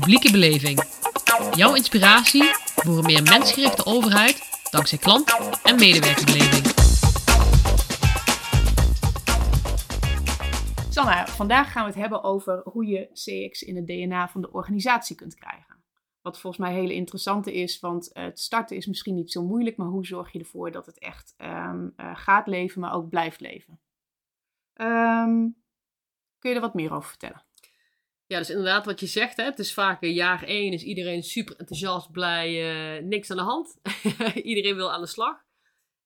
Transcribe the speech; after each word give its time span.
Publieke 0.00 0.32
beleving. 0.32 0.82
Jouw 1.54 1.74
inspiratie 1.74 2.44
voor 2.74 2.98
een 2.98 3.04
meer 3.04 3.22
mensgerichte 3.22 3.86
overheid 3.86 4.68
dankzij 4.70 4.98
klant- 4.98 5.60
en 5.62 5.76
medewerkerbeleving. 5.76 6.66
Sanna, 10.90 11.26
vandaag 11.26 11.72
gaan 11.72 11.84
we 11.84 11.90
het 11.90 11.98
hebben 12.00 12.22
over 12.22 12.60
hoe 12.64 12.86
je 12.86 13.08
CX 13.12 13.62
in 13.62 13.76
het 13.76 13.86
DNA 13.86 14.28
van 14.28 14.40
de 14.40 14.52
organisatie 14.52 15.16
kunt 15.16 15.34
krijgen. 15.34 15.76
Wat 16.22 16.40
volgens 16.40 16.62
mij 16.62 16.74
heel 16.74 16.90
interessant 16.90 17.46
is, 17.46 17.80
want 17.80 18.12
eh, 18.12 18.24
het 18.24 18.40
starten 18.40 18.76
is 18.76 18.86
misschien 18.86 19.14
niet 19.14 19.32
zo 19.32 19.44
moeilijk, 19.44 19.76
maar 19.76 19.88
hoe 19.88 20.06
zorg 20.06 20.32
je 20.32 20.38
ervoor 20.38 20.70
dat 20.70 20.86
het 20.86 20.98
echt 20.98 21.34
ehm, 21.36 21.88
eh, 21.96 22.16
gaat 22.16 22.46
leven, 22.46 22.80
maar 22.80 22.94
ook 22.94 23.08
blijft 23.08 23.40
leven? 23.40 23.80
Ehm, 24.72 25.48
kun 26.38 26.50
je 26.50 26.54
er 26.54 26.60
wat 26.60 26.74
meer 26.74 26.92
over 26.92 27.08
vertellen? 27.08 27.45
Ja, 28.28 28.38
dus 28.38 28.50
inderdaad 28.50 28.84
wat 28.84 29.00
je 29.00 29.06
zegt, 29.06 29.36
hè, 29.36 29.44
het 29.44 29.58
is 29.58 29.74
vaak 29.74 30.02
eh, 30.02 30.14
jaar 30.14 30.42
één 30.42 30.72
is 30.72 30.82
iedereen 30.82 31.22
super 31.22 31.56
enthousiast, 31.56 32.12
blij, 32.12 32.48
eh, 32.96 33.02
niks 33.04 33.30
aan 33.30 33.36
de 33.36 33.42
hand. 33.42 33.80
iedereen 34.50 34.76
wil 34.76 34.92
aan 34.92 35.00
de 35.00 35.06
slag. 35.06 35.44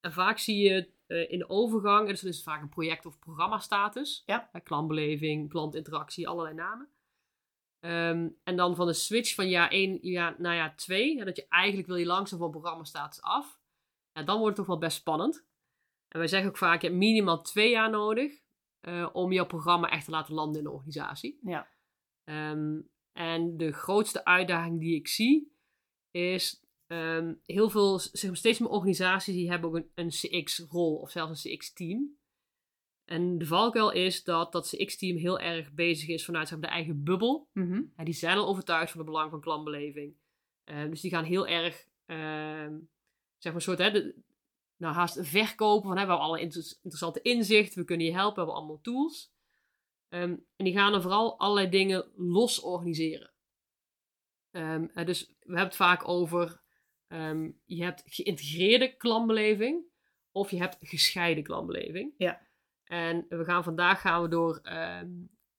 En 0.00 0.12
vaak 0.12 0.38
zie 0.38 0.56
je 0.56 0.92
eh, 1.06 1.30
in 1.30 1.38
de 1.38 1.48
overgang, 1.48 2.08
dus 2.08 2.20
dat 2.20 2.32
is 2.32 2.42
vaak 2.42 2.62
een 2.62 2.68
project- 2.68 3.06
of 3.06 3.18
programma-status. 3.18 4.22
Ja. 4.26 4.50
Klantbeleving, 4.62 5.50
klantinteractie, 5.50 6.28
allerlei 6.28 6.54
namen. 6.54 6.88
Ehm, 7.78 8.28
en 8.44 8.56
dan 8.56 8.76
van 8.76 8.86
de 8.86 8.92
switch 8.92 9.34
van 9.34 9.48
jaar 9.48 9.70
1 9.70 9.98
jaar, 10.02 10.34
naar 10.38 10.56
jaar 10.56 10.76
2, 10.76 11.18
hè, 11.18 11.24
dat 11.24 11.36
je 11.36 11.46
eigenlijk 11.48 11.88
wil 11.88 11.96
je 11.96 12.06
langzaam 12.06 12.38
van 12.38 12.50
programma-status 12.50 13.22
af. 13.22 13.60
Ja, 14.12 14.22
dan 14.22 14.38
wordt 14.38 14.56
het 14.56 14.66
toch 14.66 14.76
wel 14.76 14.88
best 14.88 14.96
spannend. 14.96 15.46
En 16.08 16.18
wij 16.18 16.28
zeggen 16.28 16.48
ook 16.48 16.56
vaak, 16.56 16.80
je 16.80 16.86
hebt 16.86 16.98
minimaal 16.98 17.42
twee 17.42 17.70
jaar 17.70 17.90
nodig 17.90 18.42
om 19.12 19.32
jouw 19.32 19.46
programma 19.46 19.90
echt 19.90 20.04
te 20.04 20.10
laten 20.10 20.34
landen 20.34 20.58
in 20.58 20.64
de 20.64 20.70
organisatie. 20.70 21.38
Ja. 21.42 21.68
Ehm, 22.30 22.80
en 23.12 23.56
de 23.56 23.72
grootste 23.72 24.24
uitdaging 24.24 24.80
die 24.80 24.94
ik 24.94 25.08
zie 25.08 25.52
is 26.10 26.62
ehm, 26.86 27.34
heel 27.44 27.70
veel, 27.70 27.98
zeg 27.98 28.24
maar, 28.24 28.36
steeds 28.36 28.58
meer 28.58 28.68
organisaties 28.68 29.34
die 29.34 29.50
hebben 29.50 29.70
ook 29.70 29.76
een, 29.76 29.90
een 29.94 30.08
CX-rol 30.08 30.96
of 30.96 31.10
zelfs 31.10 31.44
een 31.44 31.56
CX-team. 31.56 32.18
En 33.04 33.38
de 33.38 33.46
valkuil 33.46 33.90
is 33.90 34.24
dat 34.24 34.52
dat 34.52 34.68
CX-team 34.68 35.16
heel 35.16 35.38
erg 35.38 35.72
bezig 35.72 36.08
is 36.08 36.24
vanuit 36.24 36.48
zeg 36.48 36.58
maar, 36.58 36.68
de 36.68 36.74
eigen 36.74 37.02
bubbel. 37.04 37.48
Ja, 37.96 38.04
die 38.04 38.14
zijn 38.14 38.36
al 38.36 38.46
overtuigd 38.46 38.90
van 38.90 39.00
het 39.00 39.08
belang 39.10 39.30
van 39.30 39.40
klantbeleving. 39.40 40.14
Eh, 40.64 40.88
dus 40.90 41.00
die 41.00 41.10
gaan 41.10 41.24
heel 41.24 41.46
erg, 41.46 41.86
ehm, 42.06 42.78
zeg 43.38 43.52
maar, 43.52 43.54
een 43.54 43.60
soort, 43.60 43.78
hè, 43.78 43.90
de, 43.90 44.14
nou, 44.76 44.94
haast 44.94 45.18
verkopen 45.20 45.88
van, 45.88 45.98
hè, 45.98 46.04
we 46.04 46.10
hebben 46.10 46.26
alle 46.26 46.40
inter- 46.40 46.74
interessante 46.82 47.22
inzichten, 47.22 47.78
we 47.80 47.84
kunnen 47.84 48.06
je 48.06 48.12
helpen, 48.12 48.34
we 48.34 48.38
hebben 48.38 48.54
allemaal 48.54 48.80
tools. 48.80 49.32
Ehm, 50.10 50.36
en 50.56 50.64
die 50.64 50.72
gaan 50.72 50.92
dan 50.92 51.02
vooral 51.02 51.38
allerlei 51.38 51.68
dingen 51.68 52.12
los 52.16 52.60
organiseren. 52.60 53.32
Ehm, 54.50 54.86
eh, 54.94 55.06
dus 55.06 55.26
we 55.26 55.34
hebben 55.46 55.64
het 55.64 55.76
vaak 55.76 56.08
over, 56.08 56.60
ehm, 57.06 57.50
je 57.64 57.82
hebt 57.82 58.02
geïntegreerde 58.06 58.96
klantbeleving 58.96 59.84
of 60.32 60.50
je 60.50 60.58
hebt 60.58 60.76
gescheiden 60.80 61.44
klantbeleving. 61.44 62.14
Ja. 62.16 62.48
En 62.84 63.26
we 63.28 63.44
gaan 63.44 63.64
vandaag 63.64 64.00
gaan 64.00 64.22
we 64.22 64.28
door 64.28 64.60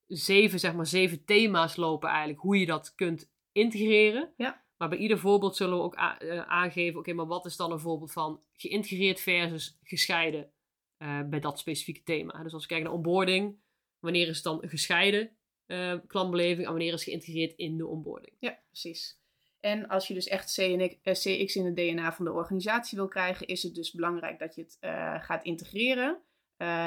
zeven, 0.06 0.58
zeg 0.60 0.74
maar, 0.74 0.86
zeven 0.86 1.24
thema's 1.24 1.76
lopen 1.76 2.08
eigenlijk, 2.08 2.40
hoe 2.40 2.58
je 2.58 2.66
dat 2.66 2.94
kunt 2.94 3.32
integreren. 3.52 4.32
Ja. 4.36 4.64
Maar 4.76 4.88
bij 4.88 4.98
ieder 4.98 5.18
voorbeeld 5.18 5.56
zullen 5.56 5.76
we 5.76 5.82
ook 5.82 5.94
eh, 5.94 6.38
aangeven, 6.38 6.98
oké, 6.98 7.12
maar 7.12 7.26
wat 7.26 7.46
is 7.46 7.56
dan 7.56 7.72
een 7.72 7.80
voorbeeld 7.80 8.12
van 8.12 8.42
geïntegreerd 8.52 9.20
versus 9.20 9.78
gescheiden 9.82 10.52
eh, 10.96 11.20
bij 11.22 11.40
dat 11.40 11.58
specifieke 11.58 12.02
thema. 12.02 12.42
Dus 12.42 12.52
als 12.52 12.62
we 12.62 12.68
kijken 12.68 12.86
naar 12.86 12.96
onboarding, 12.96 13.61
wanneer 14.02 14.28
is 14.28 14.34
het 14.34 14.44
dan 14.44 14.62
een 14.62 14.68
gescheiden 14.68 15.30
eh, 15.66 15.94
klantbeleving 16.06 16.66
en 16.66 16.72
wanneer 16.72 16.86
is 16.92 16.92
het 16.94 17.02
geïntegreerd 17.02 17.52
in 17.56 17.76
de 17.76 17.86
onboarding. 17.86 18.36
Ja, 18.38 18.58
precies. 18.66 19.20
En 19.60 19.88
als 19.88 20.08
je 20.08 20.14
dus 20.14 20.26
echt 20.28 20.52
CNX, 20.54 20.96
eh, 21.02 21.12
CX 21.44 21.56
in 21.56 21.64
het 21.64 21.76
DNA 21.76 22.12
van 22.12 22.24
de 22.24 22.32
organisatie 22.32 22.98
wil 22.98 23.08
krijgen, 23.08 23.46
is 23.46 23.62
het 23.62 23.74
dus 23.74 23.92
belangrijk 23.92 24.38
dat 24.38 24.54
je 24.54 24.62
het 24.62 24.76
eh, 24.80 25.22
gaat 25.22 25.44
integreren. 25.44 26.18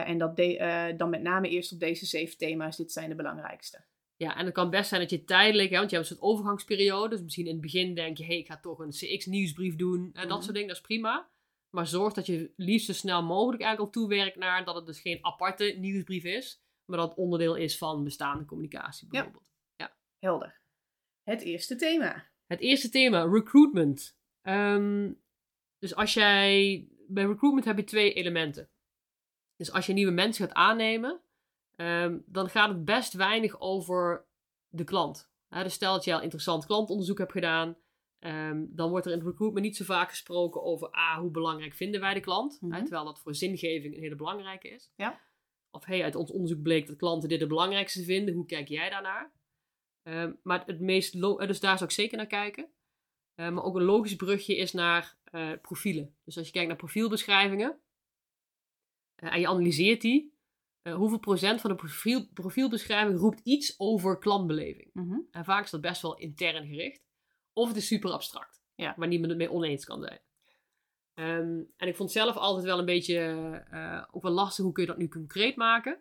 En 0.06 0.18
dat 0.18 0.36
de- 0.36 0.94
dan 0.98 1.10
met 1.10 1.22
name 1.22 1.50
eerst 1.50 1.72
op 1.72 1.80
deze 1.80 2.06
zeven 2.06 2.38
thema's, 2.38 2.78
dit 2.78 2.92
zijn 2.92 3.10
de 3.10 3.16
belangrijkste. 3.16 3.84
Ja, 4.16 4.38
en 4.38 4.46
het 4.46 4.54
kan 4.54 4.70
best 4.70 4.90
zijn 4.90 5.02
dat 5.02 5.10
je 5.10 5.24
tijdelijk, 5.24 5.70
hè, 5.70 5.78
want 5.78 5.90
je 5.90 5.96
hebt 5.96 6.10
een 6.10 6.16
soort 6.16 6.30
overgangsperiode, 6.30 7.10
dus 7.10 7.22
misschien 7.22 7.46
in 7.46 7.52
het 7.52 7.62
begin 7.62 7.94
denk 7.96 8.18
je, 8.18 8.24
hé, 8.24 8.30
hey, 8.30 8.38
ik 8.40 8.48
ga 8.48 8.60
toch 8.60 8.80
een 8.80 8.90
CX-nieuwsbrief 8.90 9.76
doen, 9.76 10.10
en 10.14 10.22
dat 10.28 10.30
Mhm. 10.30 10.42
soort 10.42 10.54
dingen, 10.54 10.68
dat 10.68 10.78
is 10.78 10.82
prima. 10.84 11.30
Maar 11.70 11.88
zorg 11.88 12.14
dat 12.14 12.26
je 12.26 12.52
liefst 12.56 12.86
zo 12.86 12.94
snel 12.94 13.24
mogelijk 13.24 13.64
eigenlijk 13.64 13.96
al 13.96 14.02
toewerkt 14.02 14.36
naar 14.36 14.66
dat 14.66 14.76
het 14.76 14.86
dus 14.86 15.00
geen 15.00 15.18
aparte 15.22 15.76
nieuwsbrief 15.78 16.24
is, 16.24 16.62
maar 16.86 16.98
dat 16.98 17.16
onderdeel 17.16 17.56
is 17.56 17.78
van 17.78 18.04
bestaande 18.04 18.46
communicatie 18.46 19.08
Ja. 19.08 19.12
bijvoorbeeld. 19.12 19.44
Helder. 20.20 20.60
Het 21.24 21.42
eerste 21.42 21.76
thema. 21.76 22.26
Het 22.48 22.60
eerste 22.60 22.90
thema, 22.90 23.24
recruitment. 23.24 24.18
Ehm, 24.42 25.12
dus 25.80 25.96
als 25.96 26.14
jij, 26.14 26.88
bij 27.08 27.26
recruitment 27.26 27.66
heb 27.66 27.78
je 27.78 27.84
twee 27.84 28.14
elementen. 28.14 28.70
Dus 29.56 29.72
als 29.72 29.86
je 29.86 29.94
nieuwe 29.94 30.12
mensen 30.12 30.46
gaat 30.46 30.56
aannemen, 30.56 31.20
ehm, 31.76 32.18
dan 32.26 32.50
gaat 32.50 32.70
het 32.70 32.86
best 32.86 33.14
weinig 33.14 33.60
over 33.60 34.26
de 34.70 34.84
klant. 34.84 35.30
Dus 35.50 35.74
stel 35.74 35.94
dat 35.94 36.04
je 36.04 36.14
al 36.14 36.22
interessant 36.22 36.66
klantonderzoek 36.66 37.18
hebt 37.18 37.32
gedaan, 37.32 37.78
ehm, 38.20 38.66
dan 38.68 38.90
wordt 38.90 39.06
er 39.06 39.12
in 39.12 39.18
het 39.18 39.28
recruitment 39.28 39.66
niet 39.66 39.76
zo 39.78 39.84
vaak 39.86 40.10
gesproken 40.10 40.64
over 40.64 40.90
ah, 40.90 41.18
hoe 41.18 41.32
belangrijk 41.32 41.74
vinden 41.74 42.02
wij 42.02 42.14
de 42.14 42.20
klant. 42.20 42.58
Mhm. 42.62 42.82
Terwijl 42.82 43.06
dat 43.06 43.20
voor 43.20 43.36
zingeving 43.36 43.96
een 43.96 44.02
hele 44.02 44.16
belangrijke 44.16 44.70
is. 44.70 44.92
Ja. 44.96 45.20
Of 45.76 45.86
hey, 45.86 46.04
uit 46.04 46.16
ons 46.16 46.32
onderzoek 46.32 46.62
bleek 46.62 46.88
dat 46.88 46.96
klanten 46.96 47.30
dit 47.30 47.40
het 47.40 47.50
belangrijkste 47.50 48.04
vinden. 48.04 48.34
Hoe 48.34 48.46
kijk 48.46 48.68
jij 48.68 48.90
daarnaar? 48.90 49.32
Ehm, 50.02 50.34
maar 50.44 50.64
het 50.66 50.80
meest 50.80 51.16
eh, 51.16 51.48
dus 51.48 51.60
daar 51.60 51.78
zou 51.78 51.90
ik 51.90 51.96
zeker 51.96 52.18
naar 52.18 52.28
kijken. 52.28 52.70
Eh, 53.36 53.50
maar 53.50 53.64
ook 53.64 53.76
een 53.76 53.84
logisch 53.84 54.16
brugje 54.16 54.56
is 54.56 54.72
naar 54.72 55.18
eh, 55.24 55.52
profielen. 55.62 56.16
Dus 56.24 56.38
als 56.38 56.46
je 56.46 56.52
kijkt 56.52 56.68
naar 56.68 56.78
profielbeschrijvingen 56.78 57.80
eh, 59.16 59.34
en 59.34 59.40
je 59.40 59.48
analyseert 59.48 60.02
die, 60.02 60.34
hoeveel 60.96 61.20
procent 61.20 61.62
van 61.62 61.70
de 61.70 61.76
profiel, 61.76 62.28
profielbeschrijving 62.34 63.20
roept 63.20 63.40
iets 63.44 63.80
over 63.80 64.18
klantbeleving? 64.18 64.90
Mhm. 64.94 65.20
En 65.32 65.46
vaak 65.46 65.64
is 65.64 65.70
dat 65.70 65.82
best 65.82 66.02
wel 66.02 66.18
intern 66.18 66.68
gericht. 66.68 67.04
Of 67.54 67.68
het 67.68 67.78
is 67.78 67.88
super 67.88 68.12
abstract, 68.12 68.62
Ja. 68.76 68.94
waar 68.98 69.08
niemand 69.08 69.30
het 69.30 69.40
mee 69.40 69.52
oneens 69.52 69.86
kan 69.86 70.02
zijn. 70.02 70.20
Ehm, 71.16 71.62
en 71.78 71.88
ik 71.88 71.96
vond 71.96 72.12
zelf 72.12 72.36
altijd 72.36 72.66
wel 72.66 72.80
een 72.80 72.86
beetje 72.86 73.16
eh, 73.72 74.04
ook 74.12 74.24
wel 74.24 74.32
lastig 74.32 74.64
hoe 74.64 74.74
kun 74.74 74.84
je 74.84 74.90
dat 74.90 74.98
nu 74.98 75.08
concreet 75.08 75.56
maken. 75.56 76.00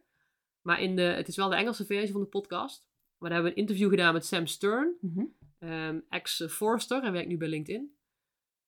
Maar 0.62 0.80
in 0.80 0.96
de, 0.96 1.02
het 1.02 1.28
is 1.28 1.36
wel 1.36 1.48
de 1.48 1.56
Engelse 1.56 1.84
versie 1.84 2.12
van 2.12 2.20
de 2.20 2.26
podcast. 2.26 2.84
Maar 3.18 3.30
daar 3.30 3.38
hebben 3.42 3.50
we 3.52 3.60
een 3.60 3.66
interview 3.68 3.90
gedaan 3.90 4.12
met 4.12 4.26
Sam 4.26 4.46
Stern, 4.46 4.94
Mhm. 5.00 5.24
ehm, 5.58 6.00
ex-Forster, 6.08 7.02
hij 7.02 7.12
werkt 7.12 7.28
nu 7.28 7.36
bij 7.36 7.48
LinkedIn. 7.48 7.96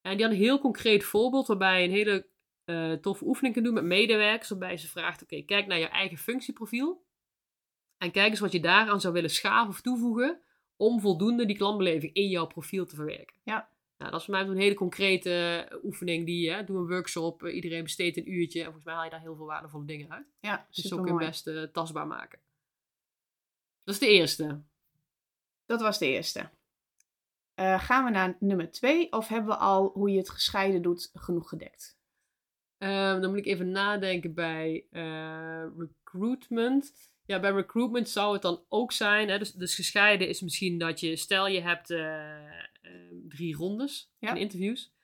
En 0.01 0.17
die 0.17 0.27
had 0.27 0.35
een 0.35 0.41
heel 0.41 0.59
concreet 0.59 1.05
voorbeeld 1.05 1.47
waarbij 1.47 1.81
je 1.83 1.89
een 1.89 1.95
hele 1.95 2.27
eh, 2.65 2.93
toffe 2.93 3.25
oefening 3.25 3.55
kunt 3.55 3.67
doen 3.67 3.75
met 3.75 3.85
medewerkers. 3.85 4.49
Waarbij 4.49 4.77
ze 4.77 4.89
vraagt, 4.89 5.23
oké, 5.23 5.43
kijk 5.43 5.67
naar 5.67 5.79
je 5.79 5.87
eigen 5.89 6.19
functieprofiel. 6.19 7.05
En 7.99 8.11
kijk 8.11 8.31
eens 8.31 8.41
wat 8.41 8.53
je 8.53 8.61
daaraan 8.61 9.01
zou 9.01 9.13
willen 9.15 9.31
schaven 9.31 9.69
of 9.69 9.81
toevoegen 9.81 10.41
om 10.77 11.01
voldoende 11.01 11.47
die 11.47 11.57
klantbeleving 11.57 12.13
in 12.15 12.29
jouw 12.29 12.47
profiel 12.47 12.87
te 12.87 12.95
verwerken. 12.95 13.37
Ja. 13.45 13.69
Nou, 13.97 14.11
dat 14.11 14.21
is 14.21 14.27
voor 14.27 14.35
mij 14.35 14.47
een 14.47 14.57
hele 14.57 14.75
concrete 14.75 15.31
eh, 15.71 15.85
oefening 15.85 16.27
die 16.27 16.51
je, 16.51 16.65
doe 16.65 16.77
een 16.77 16.89
workshop, 16.89 17.43
eh, 17.43 17.55
iedereen 17.55 17.83
besteedt 17.83 18.17
een 18.17 18.33
uurtje 18.33 18.59
en 18.59 18.65
volgens 18.65 18.85
mij 18.85 18.95
haal 18.95 19.05
je 19.05 19.11
daar 19.11 19.21
heel 19.21 19.37
veel 19.37 19.47
waardevolle 19.47 19.85
dingen 19.85 20.11
uit. 20.11 20.27
Ja, 20.41 20.67
Dus 20.71 20.85
zo 20.85 21.03
kun 21.03 21.13
je 21.13 21.19
best 21.19 21.47
eh, 21.47 21.63
tastbaar 21.63 22.07
maken. 22.07 22.39
Dat 23.85 23.95
is 23.95 24.01
de 24.01 24.09
eerste. 24.09 24.63
Dat 25.65 25.81
was 25.81 25.99
de 25.99 26.07
eerste. 26.07 26.51
Gaan 27.59 28.05
we 28.05 28.11
naar 28.11 28.37
nummer 28.41 28.71
twee 28.71 29.13
of 29.13 29.29
hebben 29.29 29.51
we 29.51 29.57
al 29.57 29.91
hoe 29.93 30.11
je 30.11 30.19
het 30.19 30.31
gescheiden 30.31 30.83
doet 30.83 31.11
genoeg 31.15 31.49
gedekt? 31.49 31.99
Ehm, 32.79 33.21
dan 33.21 33.31
moet 33.31 33.39
ik 33.39 33.47
even 33.47 33.71
nadenken 33.71 34.35
bij 34.35 34.87
recruitment. 35.77 37.11
Ja, 37.27 37.41
bij 37.41 37.51
recruitment 37.51 38.09
zou 38.09 38.33
het 38.33 38.43
dan 38.43 38.65
ook 38.69 38.93
zijn. 38.93 39.29
Hè, 39.29 39.39
dus, 39.39 39.53
dus 39.53 39.75
gescheiden 39.75 40.29
is 40.29 40.41
misschien 40.41 40.79
dat 40.79 41.01
je, 41.01 41.17
stel 41.17 41.49
je 41.49 41.61
hebt 41.61 41.91
eh, 41.91 42.37
eh, 42.47 42.61
drie 43.29 43.57
rondes 43.57 44.11
Ja. 44.19 44.31
in 44.31 44.37
interviews. 44.37 44.95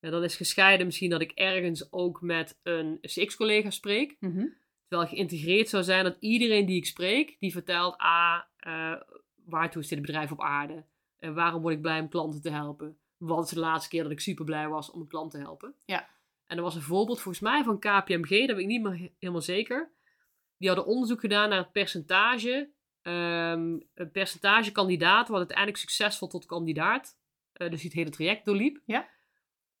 Ja, 0.00 0.10
dan 0.10 0.22
is 0.24 0.36
gescheiden 0.36 0.86
misschien 0.86 1.10
dat 1.10 1.20
ik 1.20 1.30
ergens 1.32 1.92
ook 1.92 2.20
met 2.20 2.58
een 2.62 2.98
CX-collega 3.00 3.70
spreek. 3.70 4.16
Mhm. 4.20 4.46
Terwijl 4.88 5.10
geïntegreerd 5.10 5.68
zou 5.68 5.82
zijn 5.82 6.04
dat 6.04 6.16
iedereen 6.20 6.66
die 6.66 6.76
ik 6.76 6.86
spreek, 6.86 7.36
die 7.40 7.52
vertelt: 7.52 7.94
ah, 7.98 8.40
eh, 8.56 9.00
waartoe 9.44 9.82
is 9.82 9.88
dit 9.88 10.00
bedrijf 10.00 10.32
op 10.32 10.40
aarde? 10.40 10.84
En 11.18 11.34
waarom 11.34 11.62
word 11.62 11.74
ik 11.74 11.80
blij 11.80 12.00
om 12.00 12.08
klanten 12.08 12.42
te 12.42 12.50
helpen? 12.50 12.96
Wat 13.16 13.44
is 13.44 13.50
de 13.50 13.58
laatste 13.60 13.88
keer 13.90 14.02
dat 14.02 14.12
ik 14.12 14.20
super 14.20 14.44
blij 14.44 14.68
was 14.68 14.90
om 14.90 15.00
een 15.00 15.06
klant 15.08 15.30
te 15.30 15.38
helpen? 15.38 15.74
Ja. 15.84 16.08
En 16.46 16.56
er 16.56 16.62
was 16.62 16.74
een 16.74 16.82
voorbeeld 16.82 17.20
volgens 17.20 17.44
mij 17.44 17.62
van 17.64 17.78
KPMG, 17.78 18.28
dat 18.28 18.56
weet 18.56 18.58
ik 18.58 18.66
niet 18.66 18.82
meer 18.82 18.98
he- 18.98 19.12
helemaal 19.18 19.40
zeker. 19.42 19.90
Die 20.62 20.70
hadden 20.70 20.90
onderzoek 20.90 21.20
gedaan 21.20 21.48
naar 21.48 21.58
het 21.58 21.72
percentage, 21.72 22.70
het 23.94 24.12
percentage 24.12 24.72
kandidaten 24.72 25.30
wat 25.30 25.38
uiteindelijk 25.38 25.78
succesvol 25.78 26.28
tot 26.28 26.46
kandidaat, 26.46 27.18
eh, 27.52 27.70
dus 27.70 27.80
die 27.80 27.88
het 27.88 27.98
hele 27.98 28.10
traject 28.10 28.44
doorliep. 28.44 28.80
Ja. 28.86 29.08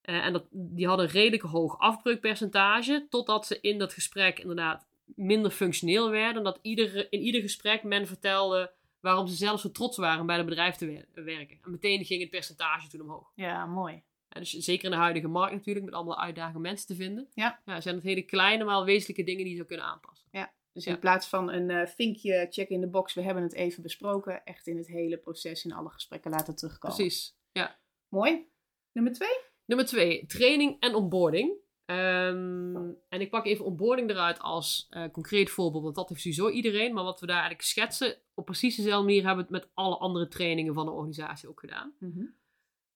Eh, 0.00 0.24
en 0.24 0.32
dat, 0.32 0.46
die 0.50 0.86
hadden 0.86 1.06
een 1.06 1.12
redelijk 1.12 1.42
hoog 1.42 1.78
afbreukpercentage, 1.78 3.06
totdat 3.08 3.46
ze 3.46 3.60
in 3.60 3.78
dat 3.78 3.92
gesprek 3.92 4.38
inderdaad 4.38 4.86
minder 5.04 5.50
functioneel 5.50 6.10
werden. 6.10 6.42
Dat 6.42 6.58
ieder, 6.62 7.12
in 7.12 7.20
ieder 7.20 7.40
gesprek 7.40 7.82
men 7.82 8.06
vertelde 8.06 8.72
waarom 9.00 9.26
ze 9.26 9.34
zelf 9.34 9.60
zo 9.60 9.70
trots 9.70 9.96
waren 9.96 10.26
bij 10.26 10.36
het 10.36 10.46
bedrijf 10.46 10.76
te 10.76 10.86
wer- 10.86 11.24
werken. 11.24 11.58
En 11.62 11.70
meteen 11.70 12.04
ging 12.04 12.20
het 12.20 12.30
percentage 12.30 12.88
toen 12.88 13.00
omhoog. 13.00 13.32
Ja, 13.34 13.66
mooi. 13.66 14.02
Ja, 14.28 14.40
dus 14.40 14.50
zeker 14.50 14.84
in 14.84 14.90
de 14.90 14.96
huidige 14.96 15.28
markt 15.28 15.54
natuurlijk, 15.54 15.84
met 15.84 15.94
allemaal 15.94 16.20
uitdagingen 16.20 16.60
mensen 16.60 16.86
te 16.86 16.94
vinden. 16.94 17.28
Ja. 17.34 17.60
zijn 17.80 17.94
het 17.94 18.04
hele 18.04 18.22
kleine, 18.22 18.64
maar 18.64 18.74
wel 18.74 18.84
wezenlijke 18.84 19.24
dingen 19.24 19.40
die 19.42 19.50
je 19.50 19.56
zou 19.56 19.68
kunnen 19.68 19.86
aanpassen. 19.86 20.28
Dus 20.72 20.84
Ja. 20.84 20.92
in 20.92 20.98
plaats 20.98 21.26
van 21.28 21.50
een 21.52 21.70
eh, 21.70 21.86
vinkje, 21.86 22.46
check 22.50 22.68
in 22.68 22.80
de 22.80 22.88
box, 22.88 23.14
we 23.14 23.22
hebben 23.22 23.42
het 23.42 23.54
even 23.54 23.82
besproken, 23.82 24.44
echt 24.44 24.66
in 24.66 24.76
het 24.76 24.86
hele 24.86 25.16
proces, 25.16 25.64
in 25.64 25.72
alle 25.72 25.90
gesprekken 25.90 26.30
laten 26.30 26.56
terugkomen. 26.56 26.96
Precies. 26.96 27.36
Ja. 27.52 27.78
Mooi. 28.08 28.50
Nummer 28.92 29.12
twee? 29.12 29.38
Nummer 29.64 29.86
twee, 29.86 30.26
training 30.26 30.76
en 30.80 30.94
onboarding. 30.94 31.60
Ehm, 31.84 32.76
en 33.08 33.20
ik 33.20 33.30
pak 33.30 33.46
even 33.46 33.64
onboarding 33.64 34.10
eruit 34.10 34.38
als 34.40 34.86
eh, 34.90 35.10
concreet 35.10 35.50
voorbeeld, 35.50 35.82
want 35.82 35.94
dat 35.94 36.08
heeft 36.08 36.20
sowieso 36.20 36.48
iedereen. 36.50 36.94
Maar 36.94 37.04
wat 37.04 37.20
we 37.20 37.26
daar 37.26 37.36
eigenlijk 37.36 37.66
schetsen, 37.68 38.16
op 38.34 38.44
precies 38.44 38.76
dezelfde 38.76 39.06
manier 39.06 39.26
hebben 39.26 39.46
we 39.46 39.52
het 39.54 39.62
met 39.62 39.70
alle 39.74 39.96
andere 39.96 40.28
trainingen 40.28 40.74
van 40.74 40.84
de 40.86 40.92
organisatie 40.92 41.48
ook 41.48 41.60
gedaan. 41.60 41.94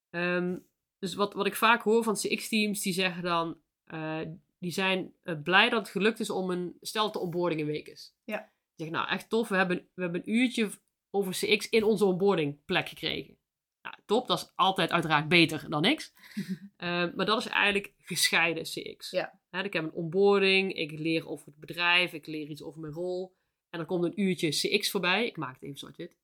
Ehm, 0.09 0.57
dus 0.99 1.13
wat, 1.13 1.33
wat 1.33 1.45
ik 1.45 1.55
vaak 1.55 1.81
hoor 1.81 2.03
van 2.03 2.13
CX-teams, 2.15 2.81
die 2.81 2.93
zeggen 2.93 3.23
dan, 3.23 3.57
eh, 3.83 4.19
die 4.59 4.71
zijn 4.71 5.13
eh, 5.23 5.41
blij 5.43 5.69
dat 5.69 5.79
het 5.79 5.89
gelukt 5.89 6.19
is 6.19 6.29
om 6.29 6.49
een, 6.49 6.77
stel 6.81 7.03
dat 7.03 7.13
de 7.13 7.19
onboarding 7.19 7.61
een 7.61 7.67
week 7.67 7.87
is. 7.87 8.15
Ja. 8.23 8.37
Die 8.37 8.85
zeggen, 8.85 8.95
nou 8.95 9.09
echt 9.09 9.29
tof, 9.29 9.47
we 9.47 9.55
hebben, 9.55 9.87
we 9.93 10.01
hebben 10.01 10.21
een 10.21 10.33
uurtje 10.33 10.69
over 11.09 11.31
CX 11.31 11.69
in 11.69 11.83
onze 11.83 12.05
onboarding 12.05 12.65
plek 12.65 12.89
gekregen. 12.89 13.37
Nou, 13.81 13.95
top, 14.05 14.27
dat 14.27 14.37
is 14.37 14.51
altijd 14.55 14.91
uiteraard 14.91 15.27
beter 15.27 15.69
dan 15.69 15.81
niks. 15.81 16.13
Eh, 16.77 16.87
maar 17.15 17.25
dat 17.25 17.39
is 17.39 17.47
eigenlijk 17.47 17.93
gescheiden 17.97 18.63
CX. 18.63 19.11
Ja. 19.11 19.39
Hè, 19.49 19.63
ik 19.63 19.73
heb 19.73 19.83
een 19.83 19.91
onboarding, 19.91 20.73
ik 20.73 20.91
leer 20.91 21.27
over 21.27 21.45
het 21.45 21.59
bedrijf, 21.59 22.13
ik 22.13 22.27
leer 22.27 22.47
iets 22.47 22.63
over 22.63 22.79
mijn 22.79 22.93
rol. 22.93 23.35
En 23.69 23.77
dan 23.77 23.87
komt 23.87 24.03
een 24.03 24.21
uurtje 24.21 24.49
CX 24.49 24.91
voorbij. 24.91 25.25
Ik 25.25 25.37
maak 25.37 25.53
het 25.53 25.63
even 25.63 25.77
zwart-wit. 25.77 26.17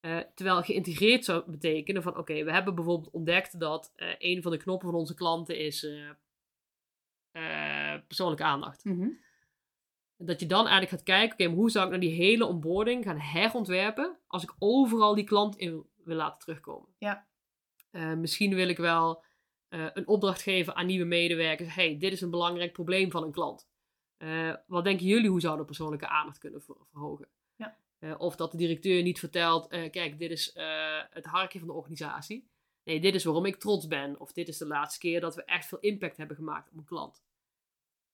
Eh, 0.00 0.18
terwijl 0.34 0.62
geïntegreerd 0.62 1.24
zou 1.24 1.50
betekenen 1.50 2.02
van 2.02 2.16
oké, 2.16 2.44
we 2.44 2.52
hebben 2.52 2.74
bijvoorbeeld 2.74 3.12
ontdekt 3.12 3.60
dat 3.60 3.92
een 4.18 4.42
van 4.42 4.50
de 4.50 4.58
knoppen 4.58 4.88
van 4.88 4.98
onze 4.98 5.14
klanten 5.14 5.58
is 5.58 5.86
eh, 7.36 7.94
persoonlijke 8.06 8.44
aandacht. 8.44 8.84
Mhm. 8.84 9.08
Dat 10.16 10.40
je 10.40 10.46
dan 10.46 10.66
eigenlijk 10.66 10.90
gaat 10.90 11.02
kijken, 11.02 11.46
oké, 11.46 11.56
hoe 11.56 11.70
zou 11.70 11.84
ik 11.84 11.90
nou 11.90 12.02
die 12.02 12.14
hele 12.14 12.44
onboarding 12.46 13.04
gaan 13.04 13.18
herontwerpen 13.18 14.18
als 14.26 14.42
ik 14.42 14.54
overal 14.58 15.14
die 15.14 15.24
klant 15.24 15.56
in 15.56 15.86
wil, 15.96 16.16
laten 16.16 16.38
terugkomen? 16.38 16.88
Ja. 16.98 17.26
Eh, 17.90 18.12
misschien 18.14 18.54
wil 18.54 18.68
ik 18.68 18.76
wel 18.76 19.24
eh, 19.68 19.86
een 19.92 20.08
opdracht 20.08 20.42
geven 20.42 20.74
aan 20.74 20.86
nieuwe 20.86 21.04
medewerkers. 21.04 21.74
hey, 21.74 21.98
dit 21.98 22.12
is 22.12 22.20
een 22.20 22.30
belangrijk 22.30 22.72
probleem 22.72 23.10
van 23.10 23.22
een 23.22 23.32
klant. 23.32 23.68
Wat 24.66 24.84
denken 24.84 25.06
jullie, 25.06 25.30
hoe 25.30 25.40
zou 25.40 25.56
de 25.58 25.64
persoonlijke 25.64 26.08
aandacht 26.08 26.38
kunnen 26.38 26.62
ver- 26.62 26.86
verhogen? 26.90 27.28
Ja. 27.56 27.76
Of 28.18 28.36
dat 28.36 28.50
de 28.50 28.56
directeur 28.56 29.02
niet 29.02 29.18
vertelt, 29.18 29.66
kijk, 29.68 30.18
dit 30.18 30.30
is 30.30 30.50
het 31.10 31.24
hartje 31.24 31.58
van 31.58 31.68
de 31.68 31.74
organisatie. 31.74 32.48
Nee, 32.84 33.00
dit 33.00 33.14
is 33.14 33.24
waarom 33.24 33.44
ik 33.46 33.56
trots 33.56 33.86
ben. 33.86 34.20
Of 34.20 34.32
dit 34.32 34.48
is 34.48 34.58
de 34.58 34.66
laatste 34.66 34.98
keer 34.98 35.20
dat 35.20 35.34
we 35.34 35.44
echt 35.44 35.66
veel 35.66 35.78
impact 35.78 36.16
hebben 36.16 36.36
gemaakt 36.36 36.70
op 36.70 36.78
een 36.78 36.84
klant. 36.84 37.24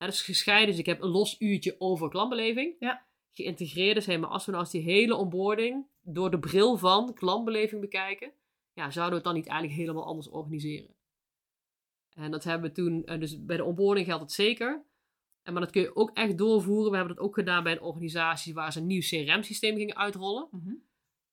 Ja, 0.02 0.08
dat 0.08 0.16
is 0.16 0.24
gescheiden, 0.24 0.68
dus 0.68 0.78
ik 0.78 0.86
heb 0.86 1.02
een 1.02 1.08
los 1.08 1.40
uurtje 1.40 1.76
over 1.78 2.08
klantbeleving. 2.08 2.74
Ja. 2.78 3.06
Geïntegreerd 3.32 3.96
is, 3.96 4.06
maar 4.06 4.28
als 4.28 4.44
we 4.44 4.50
nou 4.50 4.62
eens 4.62 4.72
die 4.72 4.82
hele 4.82 5.14
onboarding 5.14 5.86
door 6.00 6.30
de 6.30 6.38
bril 6.38 6.76
van 6.76 7.14
klantbeleving 7.14 7.80
bekijken, 7.80 8.32
ja, 8.72 8.90
zouden 8.90 9.08
we 9.08 9.14
het 9.14 9.24
dan 9.24 9.34
niet 9.34 9.46
eigenlijk 9.46 9.80
helemaal 9.80 10.04
anders 10.04 10.28
organiseren? 10.28 10.94
En 12.14 12.30
dat 12.30 12.44
hebben 12.44 12.68
we 12.68 12.74
toen, 12.74 13.04
eh, 13.04 13.20
dus 13.20 13.44
bij 13.44 13.56
de 13.56 13.64
onboarding 13.64 14.06
geldt 14.06 14.22
het 14.22 14.32
zeker. 14.32 14.84
En 15.42 15.52
maar 15.52 15.62
dat 15.62 15.70
kun 15.70 15.82
je 15.82 15.96
ook 15.96 16.10
echt 16.10 16.38
doorvoeren. 16.38 16.90
We 16.90 16.96
hebben 16.96 17.16
dat 17.16 17.24
ook 17.24 17.34
gedaan 17.34 17.62
bij 17.62 17.72
een 17.72 17.80
organisatie 17.80 18.54
waar 18.54 18.72
ze 18.72 18.78
een 18.78 18.86
nieuw 18.86 19.00
CRM-systeem 19.00 19.76
gingen 19.76 19.96
uitrollen. 19.96 20.48
Mhm. 20.50 20.74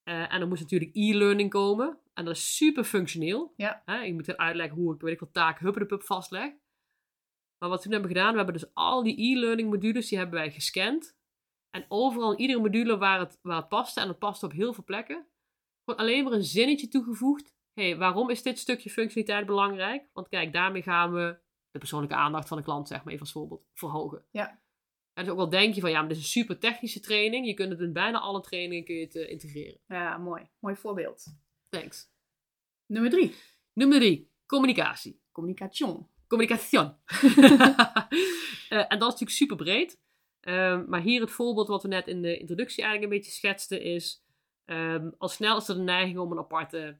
Eh, 0.04 0.34
en 0.34 0.40
dan 0.40 0.50
moest 0.50 0.62
natuurlijk 0.62 0.96
e-learning 0.96 1.50
komen. 1.50 1.98
En 2.14 2.26
dat 2.26 2.36
is 2.36 2.56
super 2.56 2.84
functioneel. 2.84 3.54
Ja. 3.56 3.82
Hè, 3.86 4.02
je 4.02 4.14
moet 4.14 4.38
uitleggen 4.38 4.78
hoe 4.78 4.94
ik, 4.94 5.02
weet 5.02 5.14
ik 5.14 5.20
wat, 5.20 5.34
taak 5.34 5.60
huppelepup 5.60 6.04
vastleg. 6.04 6.52
Maar 7.60 7.70
wat 7.70 7.78
we 7.78 7.84
toen 7.84 7.92
hebben 7.92 8.12
gedaan, 8.12 8.32
we 8.32 8.38
hebben 8.38 8.56
dus 8.56 8.74
al 8.74 9.04
die 9.04 9.22
e-learning 9.22 9.70
modules, 9.70 10.08
die 10.08 10.18
hebben 10.18 10.40
wij 10.40 10.52
gescand. 10.52 11.18
En 11.70 11.86
overal 11.88 12.32
in 12.32 12.40
iedere 12.40 12.60
module 12.60 12.98
waar 12.98 13.20
het, 13.20 13.40
waar 13.42 13.58
het 13.58 13.70
paste, 13.70 14.02
en 14.02 14.08
het 14.08 14.20
paste 14.20 14.46
op 14.46 14.52
heel 14.52 14.74
veel 14.74 14.84
plekken, 14.84 15.28
gewoon 15.86 16.00
alleen 16.00 16.24
maar 16.24 16.34
een 16.34 16.44
zinnetje 16.44 16.88
toegevoegd. 16.88 17.58
hey, 17.74 17.98
waarom 17.98 18.30
is 18.30 18.44
dit 18.44 18.60
stukje 18.60 18.90
functionaliteit 18.90 19.46
belangrijk? 19.46 20.10
Want 20.14 20.28
kijk, 20.28 20.54
daarmee 20.54 20.82
gaan 20.82 21.14
we 21.14 21.40
de 21.72 21.80
persoonlijke 21.80 22.16
aandacht 22.16 22.48
van 22.48 22.58
de 22.58 22.64
klant, 22.64 22.88
zeg 22.88 22.98
maar 22.98 23.08
even 23.08 23.20
als 23.20 23.32
voorbeeld, 23.32 23.66
verhogen. 23.74 24.26
Ja. 24.32 24.62
En 25.14 25.24
dus 25.24 25.34
ook 25.34 25.38
wel 25.38 25.50
denk 25.50 25.76
je 25.76 25.82
van, 25.82 25.90
ja, 25.90 26.00
maar 26.00 26.08
dit 26.08 26.18
is 26.18 26.24
een 26.24 26.30
super 26.30 26.60
technische 26.60 27.00
training. 27.00 27.46
Je 27.46 27.54
kunt 27.54 27.72
het 27.72 27.80
in 27.80 27.94
bijna 27.94 28.20
alle 28.20 28.42
trainingen 28.42 28.86
kun 28.86 28.96
je 28.96 29.04
het, 29.04 29.16
eh, 29.16 29.30
integreren. 29.30 29.80
Ja, 29.88 30.18
mooi. 30.18 30.50
Mooi 30.60 30.76
voorbeeld. 30.76 31.24
Thanks. 31.70 32.12
Nummer 32.86 33.12
drie. 33.12 33.36
Nummer 33.74 34.00
drie, 34.00 34.32
communicatie. 34.46 35.22
Communication. 35.32 36.10
Communication. 36.30 36.94
Eh, 38.70 38.78
en 38.78 39.00
dat 39.00 39.14
is 39.14 39.20
natuurlijk 39.20 39.32
super 39.32 39.56
breed. 39.56 40.00
Ehm, 40.40 40.84
maar 40.88 41.02
hier 41.02 41.22
het 41.22 41.32
voorbeeld 41.32 41.68
wat 41.68 41.82
we 41.82 41.88
net 41.88 42.08
in 42.08 42.22
de 42.22 42.38
introductie 42.38 42.84
eigenlijk 42.84 43.12
een 43.12 43.18
beetje 43.18 43.36
schetsten 43.36 43.82
is... 43.82 44.24
ehm, 44.66 45.10
al 45.18 45.28
snel 45.28 45.58
is 45.58 45.68
er 45.68 45.76
de 45.76 45.82
neiging 45.82 46.18
om 46.18 46.32
een 46.32 46.38
aparte 46.38 47.00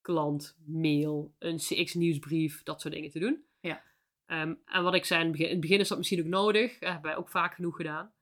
klant, 0.00 0.56
mail, 0.66 1.34
een 1.38 1.56
CX-nieuwsbrief, 1.56 2.62
dat 2.62 2.80
soort 2.80 2.94
dingen 2.94 3.10
te 3.10 3.18
doen. 3.18 3.44
Ja. 3.60 3.82
Ehm, 4.26 4.54
en 4.64 4.82
wat 4.82 4.94
ik 4.94 5.04
zei 5.04 5.20
in 5.20 5.26
het 5.26 5.36
begin, 5.36 5.50
in 5.50 5.56
het 5.56 5.66
begin 5.66 5.80
is 5.80 5.88
dat 5.88 5.98
misschien 5.98 6.20
ook 6.20 6.26
nodig. 6.26 6.72
Dat 6.72 6.92
hebben 6.92 7.10
wij 7.10 7.16
ook 7.16 7.28
vaak 7.28 7.54
genoeg 7.54 7.76
gedaan. 7.76 8.12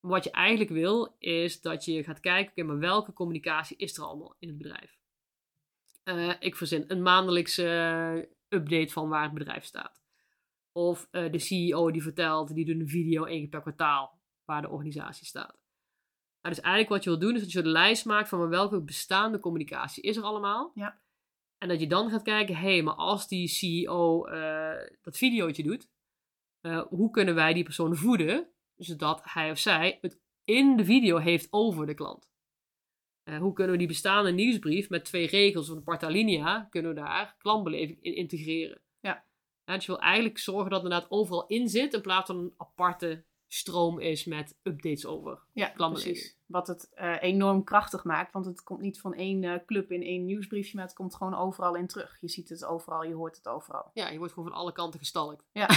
Maar 0.00 0.10
wat 0.10 0.24
je 0.24 0.30
eigenlijk 0.30 0.70
wil, 0.70 1.16
is 1.18 1.60
dat 1.60 1.84
je 1.84 2.04
gaat 2.04 2.20
kijken, 2.20 2.50
oké, 2.50 2.62
maar 2.62 2.78
welke 2.78 3.12
communicatie 3.12 3.76
is 3.76 3.96
er 3.96 4.04
allemaal 4.04 4.36
in 4.38 4.48
het 4.48 4.58
bedrijf? 4.58 4.98
Eh, 6.02 6.32
ik 6.38 6.56
verzin 6.56 6.84
een 6.86 7.02
maandelijkse 7.02 7.68
eh, 7.68 8.36
update 8.48 8.92
van 8.92 9.08
waar 9.08 9.22
het 9.22 9.34
bedrijf 9.34 9.64
staat. 9.64 10.02
Of 10.72 11.08
eh, 11.10 11.32
de 11.32 11.38
CEO 11.38 11.90
die 11.90 12.02
vertelt, 12.02 12.54
die 12.54 12.64
doet 12.64 12.80
een 12.80 12.88
video 12.88 13.24
één 13.24 13.40
keer 13.40 13.48
per 13.48 13.60
kwartaal 13.60 14.20
waar 14.44 14.62
de 14.62 14.68
organisatie 14.68 15.26
staat. 15.26 15.58
Nou, 16.40 16.54
dus 16.54 16.60
eigenlijk 16.60 16.88
wat 16.88 17.04
je 17.04 17.10
wil 17.10 17.18
doen, 17.18 17.34
is 17.34 17.40
dat 17.40 17.52
je 17.52 17.58
een 17.58 17.68
lijst 17.68 18.04
maakt 18.04 18.28
van 18.28 18.48
welke 18.48 18.80
bestaande 18.80 19.38
communicatie 19.38 20.02
is 20.02 20.16
er 20.16 20.22
allemaal. 20.22 20.70
Ja. 20.74 21.00
En 21.58 21.68
dat 21.68 21.80
je 21.80 21.86
dan 21.86 22.10
gaat 22.10 22.22
kijken, 22.22 22.56
hé, 22.56 22.72
hey, 22.72 22.82
maar 22.82 22.94
als 22.94 23.28
die 23.28 23.48
CEO 23.48 24.24
eh, 24.24 24.96
dat 25.02 25.16
videootje 25.16 25.62
doet, 25.62 25.88
eh, 26.60 26.82
hoe 26.88 27.10
kunnen 27.10 27.34
wij 27.34 27.52
die 27.52 27.64
persoon 27.64 27.96
voeden, 27.96 28.48
zodat 28.76 29.20
hij 29.24 29.50
of 29.50 29.58
zij 29.58 29.98
het 30.00 30.20
in 30.44 30.76
de 30.76 30.84
video 30.84 31.16
heeft 31.16 31.48
over 31.50 31.86
de 31.86 31.94
klant? 31.94 32.30
Eh, 33.28 33.38
hoe 33.38 33.52
kunnen 33.52 33.72
we 33.72 33.78
die 33.78 33.88
bestaande 33.88 34.30
nieuwsbrief 34.30 34.88
met 34.88 35.04
twee 35.04 35.26
regels 35.26 35.70
of 35.70 35.76
een 35.76 35.82
parta 35.82 36.08
linea, 36.08 36.66
kunnen 36.70 36.94
we 36.94 37.00
daar 37.00 37.34
klantbeleving 37.38 37.98
in 38.00 38.14
integreren? 38.14 38.80
Ja. 39.00 39.22
Ja, 39.64 39.74
dus 39.74 39.86
je 39.86 39.92
wil 39.92 40.00
eigenlijk 40.00 40.38
zorgen 40.38 40.70
dat 40.70 40.82
het 40.82 40.90
inderdaad 40.90 41.10
overal 41.10 41.46
in 41.46 41.68
zit, 41.68 41.94
in 41.94 42.00
plaats 42.00 42.26
van 42.26 42.38
een 42.38 42.54
aparte 42.56 43.22
stroom 43.48 43.98
is 43.98 44.24
met 44.24 44.56
updates 44.62 45.06
over. 45.06 45.38
Ja, 45.52 45.68
Klantbeleving. 45.68 46.16
precies. 46.16 46.36
Wat 46.46 46.66
het 46.66 46.88
eh, 46.94 47.22
enorm 47.22 47.64
krachtig 47.64 48.04
maakt, 48.04 48.32
want 48.32 48.46
het 48.46 48.62
komt 48.62 48.80
niet 48.80 49.00
van 49.00 49.14
één 49.14 49.44
eh, 49.44 49.54
club 49.66 49.92
in 49.92 50.02
één 50.02 50.24
nieuwsbriefje, 50.24 50.76
maar 50.76 50.84
het 50.84 50.94
komt 50.94 51.14
gewoon 51.14 51.34
overal 51.34 51.74
in 51.74 51.86
terug. 51.86 52.18
Je 52.20 52.28
ziet 52.28 52.48
het 52.48 52.64
overal, 52.64 53.02
je 53.02 53.14
hoort 53.14 53.36
het 53.36 53.48
overal. 53.48 53.90
Ja, 53.94 54.08
je 54.08 54.18
wordt 54.18 54.32
gewoon 54.32 54.48
van 54.48 54.58
alle 54.58 54.72
kanten 54.72 54.98
gestalkt. 54.98 55.44
Ja, 55.52 55.68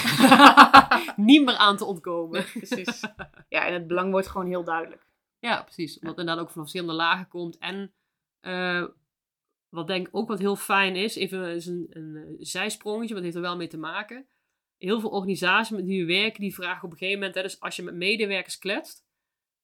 Niet 1.16 1.46
meer 1.46 1.56
aan 1.56 1.78
te 1.78 1.86
ontkomen. 1.86 2.46
precies. 2.54 3.02
Ja, 3.50 3.66
en 3.66 3.74
het 3.74 3.88
belang 3.88 4.12
wordt 4.12 4.28
gewoon 4.28 4.48
heel 4.48 4.64
duidelijk. 4.64 5.10
Ja, 5.42 5.64
precies. 5.64 5.94
Omdat 5.94 6.10
het 6.10 6.20
inderdaad 6.20 6.44
ook 6.44 6.52
van 6.52 6.62
verschillende 6.62 6.94
lagen 6.94 7.28
komt. 7.28 7.58
En 7.58 7.94
eh, 8.40 8.86
wat 9.70 9.88
denk 9.88 10.08
ik 10.08 10.16
ook 10.16 10.28
wat 10.28 10.40
heel 10.40 10.56
fijn 10.56 10.96
is, 10.96 11.16
even 11.16 11.56
is 11.56 11.66
een, 11.66 11.88
een 11.90 12.16
eh, 12.16 12.24
zijsprongetje, 12.40 13.16
het 13.16 13.24
heeft 13.24 13.36
er 13.36 13.42
wel 13.42 13.56
mee 13.56 13.68
te 13.68 13.78
maken. 13.78 14.28
Heel 14.78 15.00
veel 15.00 15.10
organisaties 15.10 15.78
met 15.78 15.86
wie 15.86 16.06
we 16.06 16.14
werken, 16.14 16.42
die 16.42 16.54
vragen 16.54 16.84
op 16.84 16.92
een 16.92 16.98
gegeven 16.98 17.20
moment, 17.20 17.36
hè, 17.36 17.42
dus 17.42 17.60
als 17.60 17.76
je 17.76 17.84
met 17.84 17.94
medewerkers 17.94 18.58
kletst, 18.58 19.06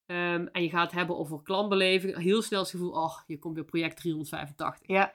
ehm, 0.05 0.47
en 0.51 0.63
je 0.63 0.69
gaat 0.69 0.85
het 0.85 0.91
hebben 0.91 1.17
over 1.17 1.41
klantbeleving, 1.41 2.17
heel 2.17 2.41
snel 2.41 2.59
het 2.59 2.69
gevoel, 2.69 2.91
oh, 2.91 3.17
hier 3.25 3.39
komt 3.39 3.55
weer 3.55 3.65
project 3.65 3.97
385. 3.97 4.87
Ja, 4.87 5.13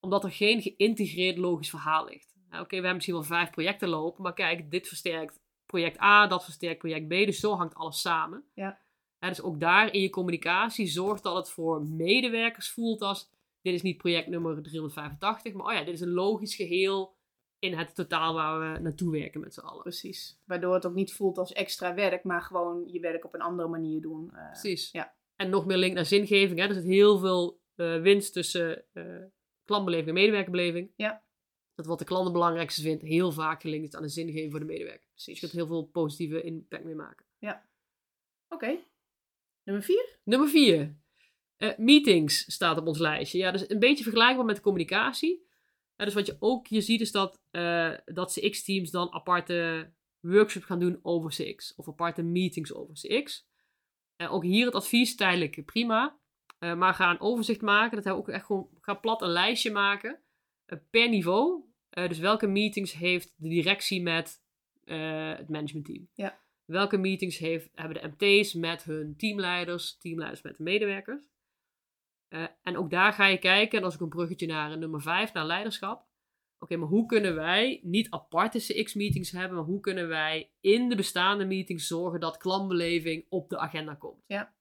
Omdat 0.00 0.24
er 0.24 0.32
geen 0.32 0.62
geïntegreerd 0.62 1.38
logisch 1.38 1.70
verhaal 1.70 2.04
ligt. 2.04 2.34
Ja, 2.50 2.60
Oké, 2.60 2.68
we 2.68 2.74
hebben 2.74 2.94
misschien 2.94 3.14
wel 3.14 3.24
vijf 3.24 3.50
projecten 3.50 3.88
lopen, 3.88 4.22
maar 4.22 4.34
kijk, 4.34 4.70
dit 4.70 4.88
versterkt 4.88 5.40
project 5.66 6.00
A, 6.00 6.26
dat 6.26 6.44
versterkt 6.44 6.78
project 6.78 7.06
B, 7.06 7.10
dus 7.10 7.40
zo 7.40 7.54
hangt 7.54 7.74
alles 7.74 8.00
samen. 8.00 8.44
Ja. 8.54 8.80
Ja, 9.22 9.28
dus 9.28 9.42
ook 9.42 9.60
daar 9.60 9.92
in 9.92 10.00
je 10.00 10.10
communicatie 10.10 10.86
zorg 10.86 11.20
dat 11.20 11.36
het 11.36 11.50
voor 11.50 11.82
medewerkers 11.82 12.70
voelt 12.70 13.02
als, 13.02 13.30
dit 13.60 13.74
is 13.74 13.82
niet 13.82 13.96
project 13.96 14.26
nummer 14.28 14.62
385, 14.62 15.52
maar 15.52 15.66
oh 15.66 15.72
ja, 15.72 15.84
dit 15.84 15.94
is 15.94 16.00
een 16.00 16.12
logisch 16.12 16.54
geheel 16.54 17.14
in 17.58 17.74
het 17.74 17.94
totaal 17.94 18.34
waar 18.34 18.72
we 18.72 18.78
naartoe 18.80 19.10
werken 19.12 19.40
met 19.40 19.54
z'n 19.54 19.60
allen. 19.60 19.82
precies. 19.82 20.40
Waardoor 20.44 20.74
het 20.74 20.86
ook 20.86 20.94
niet 20.94 21.12
voelt 21.12 21.38
als 21.38 21.52
extra 21.52 21.94
werk, 21.94 22.24
maar 22.24 22.42
gewoon 22.42 22.88
je 22.88 23.00
werk 23.00 23.24
op 23.24 23.34
een 23.34 23.40
andere 23.40 23.68
manier 23.68 24.00
doen. 24.00 24.30
eh. 24.34 24.46
Precies. 24.46 24.90
ja. 24.90 25.14
En 25.36 25.50
nog 25.50 25.66
meer 25.66 25.76
link 25.76 25.94
naar 25.94 26.04
zingeving. 26.04 26.58
Hè? 26.58 26.66
Er 26.66 26.74
zit 26.74 26.84
heel 26.84 27.18
veel 27.18 27.60
eh, 27.74 28.00
winst 28.00 28.32
tussen 28.32 28.84
eh, 28.92 29.04
klantbeleving 29.64 30.08
en 30.08 30.14
medewerkerbeleving. 30.14 30.92
Ja. 30.96 31.24
Dat 31.74 31.86
wat 31.86 31.98
de 31.98 32.04
klant 32.04 32.24
het 32.24 32.32
belangrijkste 32.32 32.82
vindt, 32.82 33.02
heel 33.02 33.32
vaak 33.32 33.60
gelinkt 33.60 33.88
is 33.88 33.94
aan 33.94 34.02
de 34.02 34.08
zingeving 34.08 34.50
voor 34.50 34.60
de 34.60 34.66
medewerker. 34.66 35.08
Dus 35.14 35.24
je 35.24 35.38
kunt 35.38 35.52
heel 35.52 35.66
veel 35.66 35.84
positieve 35.84 36.42
impact 36.42 36.84
mee 36.84 36.94
maken. 36.94 37.26
Oké. 38.48 38.78
Nummer 39.64 39.84
vier? 39.84 40.18
Nummer 40.24 40.48
vier. 40.48 40.96
Eh, 41.56 41.76
meetings 41.76 42.52
staat 42.52 42.78
op 42.78 42.86
ons 42.86 42.98
lijstje. 42.98 43.38
Ja, 43.38 43.50
dus 43.50 43.70
een 43.70 43.78
beetje 43.78 44.02
vergelijkbaar 44.02 44.44
met 44.44 44.60
communicatie. 44.60 45.50
Dus 45.96 46.14
wat 46.14 46.26
je 46.26 46.36
ook 46.38 46.68
hier 46.68 46.82
ziet 46.82 47.00
is 47.00 47.12
dat, 47.12 47.40
eh, 47.50 47.92
dat 48.04 48.32
CX-teams 48.32 48.90
dan 48.90 49.12
aparte 49.12 49.90
workshops 50.20 50.66
gaan 50.66 50.78
doen 50.78 50.98
over 51.02 51.30
CX. 51.30 51.74
Of 51.74 51.88
aparte 51.88 52.22
meetings 52.22 52.74
over 52.74 52.94
CX. 52.94 53.46
Uh, 54.16 54.32
ook 54.32 54.42
hier 54.42 54.66
het 54.66 54.74
advies 54.74 55.16
tijdelijk 55.16 55.64
prima. 55.64 56.18
Uh, 56.58 56.74
maar 56.74 56.94
ga 56.94 57.10
een 57.10 57.20
overzicht 57.20 57.60
maken. 57.60 57.96
Dat 57.96 58.04
we 58.04 58.12
ook 58.12 58.28
echt 58.28 58.46
gewoon 58.46 58.68
ga 58.80 58.94
plat 58.94 59.22
een 59.22 59.28
lijstje 59.28 59.70
maken. 59.70 60.20
per 60.90 61.08
niveau. 61.08 61.64
dus 61.90 62.18
welke 62.18 62.46
meetings 62.46 62.92
heeft 62.92 63.34
de 63.36 63.48
directie 63.48 64.02
met 64.02 64.42
het 64.84 65.48
managementteam? 65.48 66.08
Ja. 66.14 66.40
Welke 66.64 66.96
meetings 66.96 67.38
heeft, 67.38 67.70
hebben 67.74 68.02
de 68.02 68.08
MT's 68.18 68.54
met 68.54 68.84
hun 68.84 69.16
teamleiders? 69.16 69.96
Teamleiders 69.98 70.42
met 70.42 70.56
de 70.56 70.62
medewerkers? 70.62 71.22
Uh, 72.28 72.46
en 72.62 72.76
ook 72.76 72.90
daar 72.90 73.12
ga 73.12 73.26
je 73.26 73.38
kijken, 73.38 73.78
en 73.78 73.84
als 73.84 73.94
ik 73.94 74.00
een 74.00 74.08
bruggetje 74.08 74.46
naar 74.46 74.78
nummer 74.78 75.02
5, 75.02 75.32
naar 75.32 75.46
leiderschap. 75.46 76.06
Oké, 76.58 76.76
maar 76.76 76.88
hoe 76.88 77.06
kunnen 77.06 77.34
wij 77.34 77.80
niet 77.82 78.10
aparte 78.10 78.58
CX-meetings 78.58 79.30
hebben, 79.30 79.56
maar 79.56 79.66
hoe 79.66 79.80
kunnen 79.80 80.08
wij 80.08 80.50
in 80.60 80.88
de 80.88 80.96
bestaande 80.96 81.44
meetings 81.44 81.86
zorgen 81.86 82.20
dat 82.20 82.36
klantbeleving 82.36 83.26
op 83.28 83.50
de 83.50 83.58
agenda 83.58 83.94
komt? 83.94 84.22
Ja. 84.26 84.54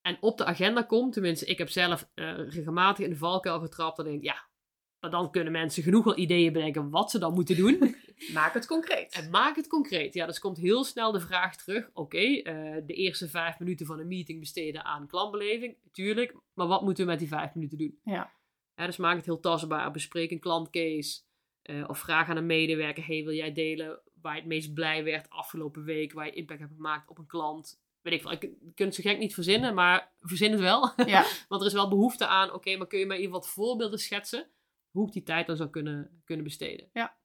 En 0.00 0.16
op 0.20 0.38
de 0.38 0.44
agenda 0.44 0.82
komt, 0.82 1.12
tenminste, 1.12 1.46
ik 1.46 1.58
heb 1.58 1.68
zelf 1.68 2.10
uh, 2.14 2.48
regelmatig 2.48 3.04
in 3.04 3.10
de 3.10 3.16
valkuil 3.16 3.60
getrapt 3.60 3.98
en 3.98 4.04
denk, 4.04 4.22
ja, 4.22 4.48
maar 5.00 5.10
dan 5.10 5.30
kunnen 5.30 5.52
mensen 5.52 5.82
genoeg 5.82 6.04
wel 6.04 6.18
ideeën 6.18 6.52
bedenken 6.52 6.90
wat 6.90 7.10
ze 7.10 7.18
dan 7.18 7.34
moeten 7.34 7.56
doen. 7.56 7.78
maak 8.32 8.54
het 8.54 8.66
concreet. 8.66 9.12
En 9.12 9.30
maak 9.30 9.56
het 9.56 9.66
concreet. 9.66 10.14
Ja, 10.14 10.26
dus 10.26 10.38
komt 10.38 10.56
heel 10.56 10.84
snel 10.84 11.12
de 11.12 11.20
vraag 11.20 11.56
terug. 11.56 11.90
Oké, 11.92 12.18
uh, 12.18 12.42
de 12.86 12.94
eerste 12.94 13.28
vijf 13.28 13.58
minuten 13.58 13.86
van 13.86 13.98
een 13.98 14.08
meeting 14.08 14.40
besteden 14.40 14.84
aan 14.84 15.06
klantbeleving. 15.06 15.76
Tuurlijk, 15.92 16.34
maar 16.54 16.66
wat 16.66 16.82
moeten 16.82 17.04
we 17.04 17.10
met 17.10 17.18
die 17.18 17.28
vijf 17.28 17.54
minuten 17.54 17.78
doen? 17.78 17.98
Ja. 18.04 18.32
ja 18.74 18.86
dus 18.86 18.96
maak 18.96 19.16
het 19.16 19.24
heel 19.24 19.40
tastbaar. 19.40 19.90
Bespreek 19.90 20.30
een 20.30 20.40
klantcase. 20.40 21.20
Uh, 21.62 21.88
of 21.88 21.98
vraag 21.98 22.28
aan 22.28 22.36
een 22.36 22.46
medewerker. 22.46 23.06
Hey, 23.06 23.24
wil 23.24 23.34
jij 23.34 23.52
delen 23.52 24.00
waar 24.20 24.34
je 24.34 24.40
het 24.40 24.48
meest 24.48 24.74
blij 24.74 25.04
werd 25.04 25.30
afgelopen 25.30 25.84
week? 25.84 26.12
Waar 26.12 26.26
je 26.26 26.32
impact 26.32 26.60
hebt 26.60 26.72
gemaakt 26.74 27.10
op 27.10 27.18
een 27.18 27.26
klant? 27.26 27.82
Weet 28.00 28.12
ik 28.12 28.20
veel. 28.20 28.32
Ik 28.32 28.40
kan 28.74 28.86
het 28.86 28.94
zo 28.94 29.02
gek 29.02 29.18
niet 29.18 29.34
verzinnen, 29.34 29.74
maar 29.74 30.12
verzin 30.20 30.50
het 30.50 30.60
wel. 30.60 30.92
Ja. 31.06 31.24
Want 31.48 31.60
er 31.60 31.66
is 31.66 31.72
wel 31.72 31.88
behoefte 31.88 32.26
aan. 32.26 32.52
Oké, 32.52 32.76
maar 32.76 32.86
kun 32.86 32.98
je 32.98 33.06
mij 33.06 33.18
even 33.18 33.32
wat 33.32 33.48
voorbeelden 33.48 33.98
schetsen? 33.98 34.46
Hoe 34.90 35.06
ik 35.06 35.12
die 35.12 35.22
tijd 35.22 35.46
dan 35.46 35.56
zou 35.56 35.70
kunnen, 35.70 36.22
kunnen 36.24 36.44
besteden? 36.44 36.88
Ja. 36.92 37.16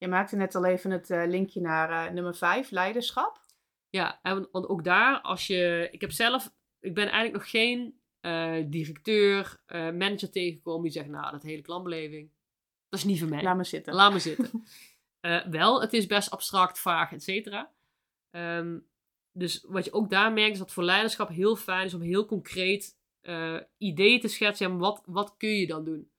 Je 0.00 0.08
maakte 0.08 0.36
net 0.36 0.54
al 0.54 0.64
even 0.64 0.90
het 0.90 1.10
uh, 1.10 1.22
linkje 1.26 1.60
naar 1.60 1.90
uh, 1.90 2.12
nummer 2.12 2.34
5, 2.34 2.70
leiderschap. 2.70 3.44
Ja, 3.88 4.20
en 4.22 4.48
want 4.52 4.68
ook 4.68 4.84
daar, 4.84 5.20
als 5.20 5.46
je. 5.46 5.88
Ik 5.90 6.00
heb 6.00 6.10
zelf. 6.10 6.52
Ik 6.80 6.94
ben 6.94 7.04
eigenlijk 7.04 7.34
nog 7.34 7.50
geen 7.50 8.00
uh, 8.20 8.64
directeur, 8.66 9.62
manager 9.66 10.30
tegengekomen 10.30 10.82
die 10.82 10.92
zegt: 10.92 11.08
Nou, 11.08 11.30
dat 11.30 11.42
hele 11.42 11.62
klantbeleving. 11.62 12.30
Dat 12.88 12.98
is 12.98 13.04
niet 13.04 13.18
voor 13.18 13.28
mij. 13.28 13.42
Laat 13.42 13.56
me 13.56 13.64
zitten. 13.64 13.94
Laat 13.94 14.12
me 14.12 14.18
zitten. 14.18 14.64
wel, 15.50 15.80
het 15.80 15.92
is 15.92 16.06
best 16.06 16.30
abstract, 16.30 16.78
vaag, 16.78 17.12
et 17.12 17.22
cetera. 17.22 17.72
Um, 18.30 18.86
dus 19.32 19.64
wat 19.68 19.84
je 19.84 19.92
ook 19.92 20.10
daar 20.10 20.32
merkt, 20.32 20.52
is 20.52 20.58
dat 20.58 20.72
voor 20.72 20.84
leiderschap 20.84 21.28
heel 21.28 21.56
fijn 21.56 21.86
is 21.86 21.94
om 21.94 22.00
heel 22.00 22.26
concreet 22.26 22.98
ideeën 23.78 24.20
te 24.20 24.28
schetsen. 24.28 24.78
Wat, 24.78 25.02
wat 25.06 25.36
kun 25.36 25.50
je 25.50 25.66
dan 25.66 25.84
doen? 25.84 26.09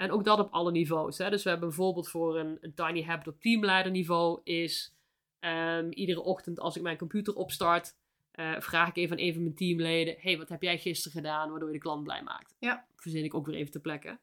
En 0.00 0.10
ook 0.10 0.24
dat 0.24 0.38
op 0.38 0.52
alle 0.52 0.70
niveaus. 0.70 1.18
Hè. 1.18 1.30
Dus 1.30 1.42
we 1.42 1.50
hebben 1.50 1.68
bijvoorbeeld 1.68 2.08
voor 2.08 2.38
een, 2.38 2.58
een 2.60 2.74
Tiny 2.74 3.02
Habit 3.02 3.28
op 3.28 3.40
teamleiderniveau 3.40 4.40
is 4.44 4.94
um, 5.40 5.92
iedere 5.92 6.22
ochtend 6.22 6.60
als 6.60 6.76
ik 6.76 6.82
mijn 6.82 6.96
computer 6.96 7.34
opstart, 7.34 7.96
uh, 8.34 8.60
vraag 8.60 8.88
ik 8.88 8.96
even 8.96 9.16
aan 9.16 9.22
een 9.22 9.32
van 9.32 9.42
mijn 9.42 9.54
teamleden: 9.54 10.14
hey, 10.18 10.38
wat 10.38 10.48
heb 10.48 10.62
jij 10.62 10.78
gisteren 10.78 11.12
gedaan 11.12 11.50
waardoor 11.50 11.68
je 11.68 11.74
de 11.74 11.80
klant 11.80 12.04
blij 12.04 12.22
maakt? 12.22 12.56
Ja. 12.58 12.86
Verzin 12.96 13.24
ik 13.24 13.34
ook 13.34 13.46
weer 13.46 13.54
even 13.54 13.70
te 13.70 13.80
plekken. 13.80 14.20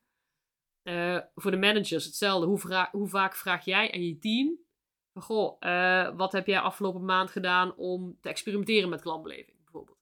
Uh, 0.84 1.20
voor 1.36 1.52
de 1.52 1.58
managers 1.58 2.06
hetzelfde. 2.06 2.48
Hoe, 2.48 2.88
hoe, 2.92 3.08
vaak 3.08 3.36
vraag 3.36 3.66
jij 3.66 3.92
aan 3.92 4.06
je 4.06 4.18
team: 4.20 4.58
Goh, 5.14 5.56
uh, 5.60 6.16
wat 6.16 6.32
heb 6.32 6.48
jij 6.48 6.60
afgelopen 6.60 7.06
maand 7.06 7.32
gedaan 7.32 7.76
om 7.76 8.18
te 8.22 8.30
experimenteren 8.30 8.90
met 8.90 9.02
klantbeleving? 9.02 9.58
Bijvoorbeeld. 9.64 9.98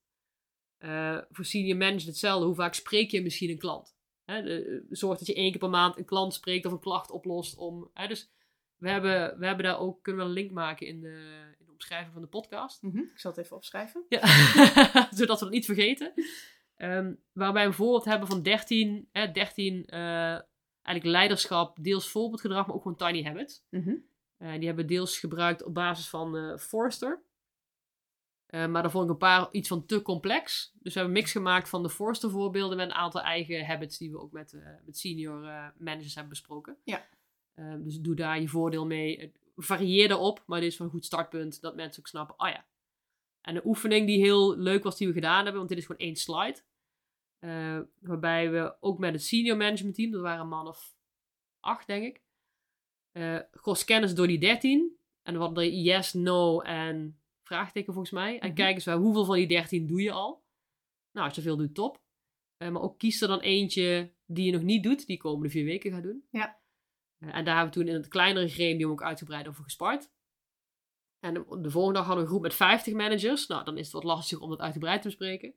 voor 1.30 1.44
senior 1.44 1.76
managers 1.76 2.04
hetzelfde. 2.04 2.46
Hoe 2.46 2.54
vaak 2.54 2.74
spreek 2.74 3.10
je 3.10 3.22
misschien 3.22 3.50
een 3.50 3.58
klant? 3.58 3.95
Hè, 4.26 4.42
de, 4.42 4.86
zorg 4.90 5.18
dat 5.18 5.26
je 5.26 5.34
één 5.34 5.50
keer 5.50 5.60
per 5.60 5.70
maand 5.70 5.98
een 5.98 6.04
klant 6.04 6.34
spreekt 6.34 6.66
of 6.66 6.72
een 6.72 6.80
klacht 6.80 7.10
oplost. 7.10 7.56
Om, 7.56 7.90
hè, 7.94 8.06
dus 8.06 8.30
we 8.76 8.90
hebben, 8.90 9.38
we 9.38 9.46
hebben 9.46 9.64
daar 9.64 9.78
ook, 9.78 10.02
kunnen 10.02 10.22
we 10.22 10.28
een 10.28 10.34
link 10.34 10.50
maken 10.50 10.86
in 10.86 11.00
de, 11.00 11.44
in 11.58 11.66
de 11.66 11.72
omschrijving 11.72 12.12
van 12.12 12.22
de 12.22 12.28
podcast. 12.28 12.82
Mm 12.82 12.90
-hmm. 12.90 13.10
Ik 13.12 13.20
zal 13.20 13.30
het 13.30 13.40
even 13.40 13.56
opschrijven. 13.56 14.04
Ja. 14.08 14.26
Zodat 15.18 15.38
we 15.38 15.44
het 15.44 15.54
niet 15.54 15.64
vergeten. 15.64 16.12
Um, 16.76 17.20
waarbij 17.32 17.62
we 17.62 17.68
bijvoorbeeld 17.68 18.04
hebben 18.04 18.28
van 18.28 18.42
13, 18.42 19.08
hè, 19.12 19.30
13 19.30 19.74
uh, 19.74 19.98
eigenlijk 20.82 21.04
leiderschap, 21.04 21.78
deels 21.80 22.08
voorbeeldgedrag, 22.08 22.66
maar 22.66 22.76
ook 22.76 22.82
gewoon 22.82 22.96
tiny 22.96 23.24
habits. 23.24 23.64
Mm 23.70 23.82
-hmm. 23.82 24.04
uh, 24.38 24.54
die 24.58 24.66
hebben 24.66 24.86
we 24.86 24.92
deels 24.92 25.18
gebruikt 25.18 25.64
op 25.64 25.74
basis 25.74 26.08
van 26.08 26.36
uh, 26.36 26.56
Forrester. 26.56 27.22
Uh, 28.50 28.66
maar 28.66 28.82
dan 28.82 28.90
vond 28.90 29.04
ik 29.04 29.10
een 29.10 29.16
paar 29.16 29.48
iets 29.50 29.68
van 29.68 29.86
te 29.86 30.02
complex. 30.02 30.72
Dus 30.78 30.94
we 30.94 31.00
hebben 31.00 31.16
een 31.16 31.22
mix 31.22 31.32
gemaakt 31.32 31.68
van 31.68 31.82
de 31.82 31.90
Forrester 31.90 32.30
voorbeelden 32.30 32.76
met 32.76 32.86
een 32.86 32.94
aantal 32.94 33.20
eigen 33.20 33.66
habits 33.66 33.98
die 33.98 34.10
we 34.10 34.20
ook 34.20 34.32
met, 34.32 34.52
uh, 34.52 34.68
met 34.84 34.98
senior 34.98 35.44
uh, 35.44 35.66
managers 35.78 36.14
hebben 36.14 36.32
besproken. 36.32 36.76
Ja. 36.84 37.06
dus 37.78 38.00
doe 38.00 38.14
daar 38.14 38.40
je 38.40 38.48
voordeel 38.48 38.86
mee. 38.86 39.32
Varieer 39.56 40.10
erop, 40.10 40.42
maar 40.46 40.60
dit 40.60 40.70
is 40.70 40.76
van 40.76 40.86
een 40.86 40.92
goed 40.92 41.04
startpunt 41.04 41.60
dat 41.60 41.76
mensen 41.76 42.00
ook 42.00 42.08
snappen, 42.08 42.34
oh 42.38 42.48
ja. 42.48 42.66
En 43.40 43.56
een 43.56 43.66
oefening 43.66 44.06
die 44.06 44.18
heel 44.18 44.56
leuk 44.56 44.82
was 44.82 44.96
die 44.96 45.06
we 45.06 45.12
gedaan 45.12 45.42
hebben, 45.42 45.56
want 45.56 45.68
dit 45.68 45.78
is 45.78 45.86
gewoon 45.86 46.00
één 46.00 46.16
slide. 46.16 46.62
waarbij 48.00 48.50
we 48.50 48.76
ook 48.80 48.98
met 48.98 49.12
het 49.12 49.22
senior 49.22 49.56
management 49.56 49.94
team, 49.94 50.10
dat 50.10 50.20
waren 50.20 50.40
een 50.40 50.48
man 50.48 50.68
of 50.68 50.96
acht 51.60 51.86
denk 51.86 52.04
ik, 52.04 52.22
gewoon 53.50 53.76
scannen 53.76 54.08
ze 54.08 54.14
door 54.14 54.26
die 54.26 54.38
dertien. 54.38 54.96
En 55.22 55.36
wat 55.36 55.56
er 55.56 55.68
yes, 55.68 56.12
no 56.12 56.60
en 56.60 57.18
vraagteken 57.46 57.92
volgens 57.92 58.14
mij. 58.14 58.38
En 58.38 58.46
Mhm. 58.46 58.56
kijk 58.56 58.74
eens 58.74 58.84
bij 58.84 58.94
hoeveel 58.94 59.24
van 59.24 59.34
die 59.36 59.46
13 59.46 59.86
doe 59.86 60.02
je 60.02 60.12
al. 60.12 60.44
Nou, 61.12 61.26
als 61.26 61.36
je 61.36 61.42
veel 61.42 61.56
doet, 61.56 61.74
top. 61.74 62.02
Eh, 62.56 62.68
maar 62.68 62.82
ook 62.82 62.98
kies 62.98 63.20
er 63.20 63.28
dan 63.28 63.40
eentje 63.40 64.12
die 64.26 64.44
je 64.44 64.52
nog 64.52 64.62
niet 64.62 64.82
doet, 64.82 65.06
die 65.06 65.16
komende 65.16 65.50
vier 65.50 65.64
weken 65.64 65.92
gaat 65.92 66.02
doen. 66.02 66.26
Ja. 66.30 66.60
Eh, 67.18 67.34
en 67.34 67.44
daar 67.44 67.56
hebben 67.56 67.74
we 67.74 67.80
toen 67.80 67.88
in 67.88 67.94
het 67.94 68.08
kleinere 68.08 68.48
gremium 68.48 68.90
ook 68.90 69.02
uitgebreid 69.02 69.48
over 69.48 69.64
gespart. 69.64 70.10
En 71.20 71.34
de, 71.34 71.58
de 71.60 71.70
volgende 71.70 71.98
dag 71.98 72.06
hadden 72.06 72.14
we 72.16 72.20
een 72.22 72.26
groep 72.36 72.42
met 72.42 72.54
50 72.54 72.94
managers. 72.94 73.46
Nou, 73.46 73.64
dan 73.64 73.76
is 73.78 73.84
het 73.84 73.92
wat 73.92 74.04
lastiger 74.04 74.44
om 74.44 74.50
dat 74.50 74.60
uitgebreid 74.60 75.02
te 75.02 75.08
bespreken. 75.08 75.54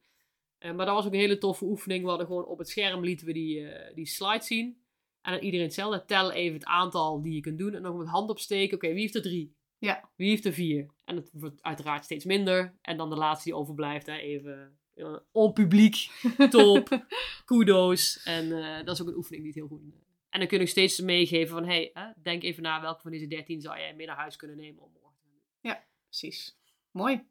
Eh, 0.57 0.75
maar 0.75 0.85
dat 0.85 0.95
was 0.95 1.05
ook 1.05 1.13
een 1.13 1.19
hele 1.19 1.37
toffe 1.37 1.65
oefening. 1.65 2.03
We 2.03 2.09
hadden 2.09 2.27
gewoon 2.27 2.45
op 2.45 2.57
het 2.57 2.69
scherm 2.69 3.03
lieten 3.03 3.25
we 3.25 3.33
die, 3.33 3.67
die 3.93 4.05
slide 4.05 4.43
zien. 4.43 4.83
En 5.21 5.31
dan 5.31 5.41
iedereen 5.41 5.65
hetzelfde. 5.65 6.05
Tel 6.05 6.31
even 6.31 6.53
het 6.53 6.65
aantal 6.65 7.21
die 7.21 7.33
je 7.33 7.39
kunt 7.39 7.57
doen. 7.57 7.73
En 7.73 7.81
dan 7.81 7.97
met 7.97 8.07
hand 8.07 8.29
opsteken. 8.29 8.75
Oké, 8.75 8.87
wie 8.87 8.99
heeft 8.99 9.15
er 9.15 9.21
drie? 9.21 9.57
Ja. 9.79 10.09
Wie 10.15 10.29
heeft 10.29 10.45
er 10.45 10.53
vier? 10.53 10.89
En 11.05 11.15
het 11.15 11.29
wordt 11.33 11.63
uiteraard 11.63 12.03
steeds 12.03 12.25
minder. 12.25 12.77
En 12.81 12.97
dan 12.97 13.09
de 13.09 13.15
laatste 13.15 13.49
die 13.49 13.57
overblijft, 13.57 14.05
hè, 14.05 14.17
even 14.17 14.79
uh, 14.95 15.17
onpubliek, 15.31 16.09
top, 16.49 17.05
kudos. 17.45 18.23
En 18.23 18.45
uh, 18.45 18.85
dat 18.85 18.95
is 18.95 19.01
ook 19.01 19.07
een 19.07 19.17
oefening 19.17 19.43
die 19.43 19.51
het 19.51 19.61
heel 19.61 19.77
goed... 19.77 19.87
Uh, 19.87 19.93
en 20.29 20.39
dan 20.39 20.47
kun 20.47 20.59
je 20.59 20.65
steeds 20.65 20.99
meegeven 20.99 21.47
van, 21.47 21.65
hey, 21.65 21.93
denk 22.21 22.43
even 22.43 22.63
na 22.63 22.81
welke 22.81 23.01
van 23.01 23.11
deze 23.11 23.27
dertien 23.27 23.61
zou 23.61 23.77
jij 23.77 23.95
mee 23.95 24.07
naar 24.07 24.15
huis 24.15 24.35
kunnen 24.35 24.57
nemen 24.57 24.83
om 24.83 24.91
morgen 24.91 25.17
te 25.21 25.27
doen. 25.27 25.41
Ja, 25.61 25.83
precies. 26.07 26.57
Mooi. 26.91 27.27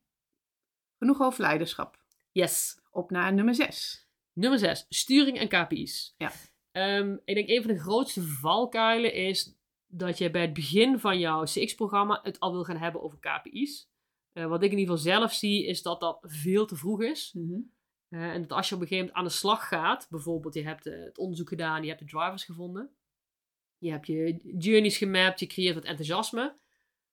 Genoeg 0.98 1.20
over 1.20 1.42
leiderschap. 1.42 1.98
Yes. 2.32 2.80
Op 2.90 3.10
naar 3.10 3.32
nummer 3.32 3.54
6. 3.54 4.08
Nummer 4.32 4.58
6. 4.58 4.86
Sturing 4.88 5.38
en 5.38 5.48
KPI's. 5.48 6.14
Ja. 6.16 6.32
Um, 6.72 7.20
ik 7.24 7.34
denk 7.34 7.48
een 7.48 7.62
van 7.62 7.72
de 7.72 7.80
grootste 7.80 8.22
valkuilen 8.22 9.14
is 9.14 9.57
dat 9.88 10.18
je 10.18 10.30
bij 10.30 10.40
het 10.40 10.52
begin 10.52 10.98
van 10.98 11.18
jouw 11.18 11.42
CX-programma 11.42 12.20
het 12.22 12.40
al 12.40 12.52
wil 12.52 12.64
gaan 12.64 12.76
hebben 12.76 13.02
over 13.02 13.18
KPI's. 13.18 13.90
Uh, 14.32 14.46
wat 14.46 14.62
ik 14.62 14.72
in 14.72 14.78
ieder 14.78 14.96
geval 14.96 15.12
zelf 15.12 15.32
zie, 15.32 15.66
is 15.66 15.82
dat 15.82 16.00
dat 16.00 16.18
veel 16.22 16.66
te 16.66 16.76
vroeg 16.76 17.02
is. 17.02 17.32
Mm 17.32 17.48
-hmm. 17.48 17.72
uh, 18.08 18.34
en 18.34 18.40
dat 18.42 18.52
als 18.52 18.68
je 18.68 18.74
op 18.74 18.80
een 18.80 18.86
gegeven 18.86 19.06
moment 19.06 19.24
aan 19.24 19.32
de 19.32 19.38
slag 19.38 19.68
gaat, 19.68 20.06
bijvoorbeeld 20.10 20.54
je 20.54 20.62
hebt 20.62 20.86
uh, 20.86 21.04
het 21.04 21.18
onderzoek 21.18 21.48
gedaan, 21.48 21.82
je 21.82 21.88
hebt 21.88 22.00
de 22.00 22.06
drivers 22.06 22.44
gevonden, 22.44 22.96
je 23.78 23.90
hebt 23.90 24.06
je 24.06 24.40
journeys 24.58 24.96
gemapt, 24.96 25.40
je 25.40 25.46
creëert 25.46 25.74
wat 25.74 25.84
enthousiasme, 25.84 26.58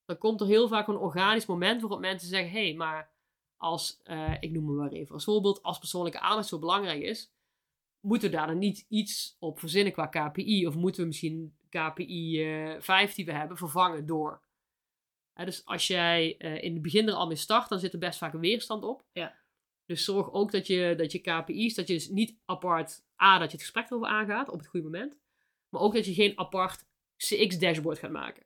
dan 0.05 0.17
komt 0.17 0.41
er 0.41 0.47
heel 0.47 0.67
vaak 0.67 0.87
een 0.87 0.97
organisch 0.97 1.45
moment 1.45 1.81
waarop 1.81 1.99
mensen 1.99 2.29
zeggen, 2.29 2.51
hé, 2.51 2.65
hey, 2.65 2.73
maar 2.73 3.13
als, 3.57 4.01
ik 4.39 4.51
noem 4.51 4.65
me 4.65 4.71
maar 4.71 4.91
even 4.91 5.13
als 5.13 5.23
voorbeeld, 5.23 5.63
als 5.63 5.77
persoonlijke 5.77 6.19
aandacht 6.19 6.47
zo 6.47 6.59
belangrijk 6.59 7.01
is, 7.01 7.33
moeten 7.99 8.29
we 8.29 8.35
daar 8.35 8.47
dan 8.47 8.57
niet 8.57 8.85
iets 8.89 9.35
op 9.39 9.59
verzinnen 9.59 9.93
qua 9.93 10.07
KPI? 10.07 10.67
Of 10.67 10.75
moeten 10.75 11.01
we 11.01 11.07
misschien 11.07 11.57
KPI 11.79 12.43
uh, 12.43 12.81
5 12.81 13.13
die 13.13 13.25
we 13.25 13.33
hebben 13.33 13.57
vervangen 13.57 14.05
door? 14.05 14.43
Dus 15.33 15.65
als 15.65 15.87
jij 15.87 16.35
uh, 16.39 16.63
in 16.63 16.73
het 16.73 16.81
begin 16.81 17.07
er 17.07 17.13
al 17.13 17.27
mee 17.27 17.35
start, 17.35 17.69
dan 17.69 17.79
zit 17.79 17.93
er 17.93 17.99
best 17.99 18.17
vaak 18.17 18.33
een 18.33 18.39
weerstand 18.39 18.83
op. 18.83 19.05
Ja. 19.11 19.35
Dus 19.85 20.03
zorg 20.03 20.31
ook 20.31 20.51
dat 20.51 20.67
je, 20.67 20.93
dat 20.97 21.11
je 21.11 21.19
KPI's, 21.19 21.75
dat 21.75 21.87
je 21.87 21.93
dus 21.93 22.09
niet 22.09 22.37
apart, 22.45 23.03
A, 23.21 23.37
dat 23.37 23.51
je 23.51 23.57
het 23.57 23.65
gesprek 23.65 23.89
erover 23.89 24.07
aangaat 24.07 24.49
op 24.49 24.59
het 24.59 24.67
goede 24.67 24.85
moment. 24.85 25.19
Maar 25.69 25.81
ook 25.81 25.93
dat 25.93 26.05
je 26.05 26.13
geen 26.13 26.39
apart 26.39 26.85
CX-dashboard 27.17 27.99
gaat 27.99 28.11
maken. 28.11 28.45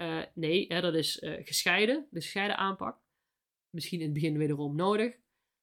Uh, 0.00 0.22
nee, 0.34 0.64
hè, 0.68 0.80
dat 0.80 0.94
is 0.94 1.18
gescheiden, 1.22 2.06
de 2.10 2.20
gescheiden 2.20 2.56
aanpak. 2.56 3.00
Misschien 3.70 3.98
in 3.98 4.04
het 4.04 4.14
begin 4.14 4.38
wederom 4.38 4.76
nodig. 4.76 5.16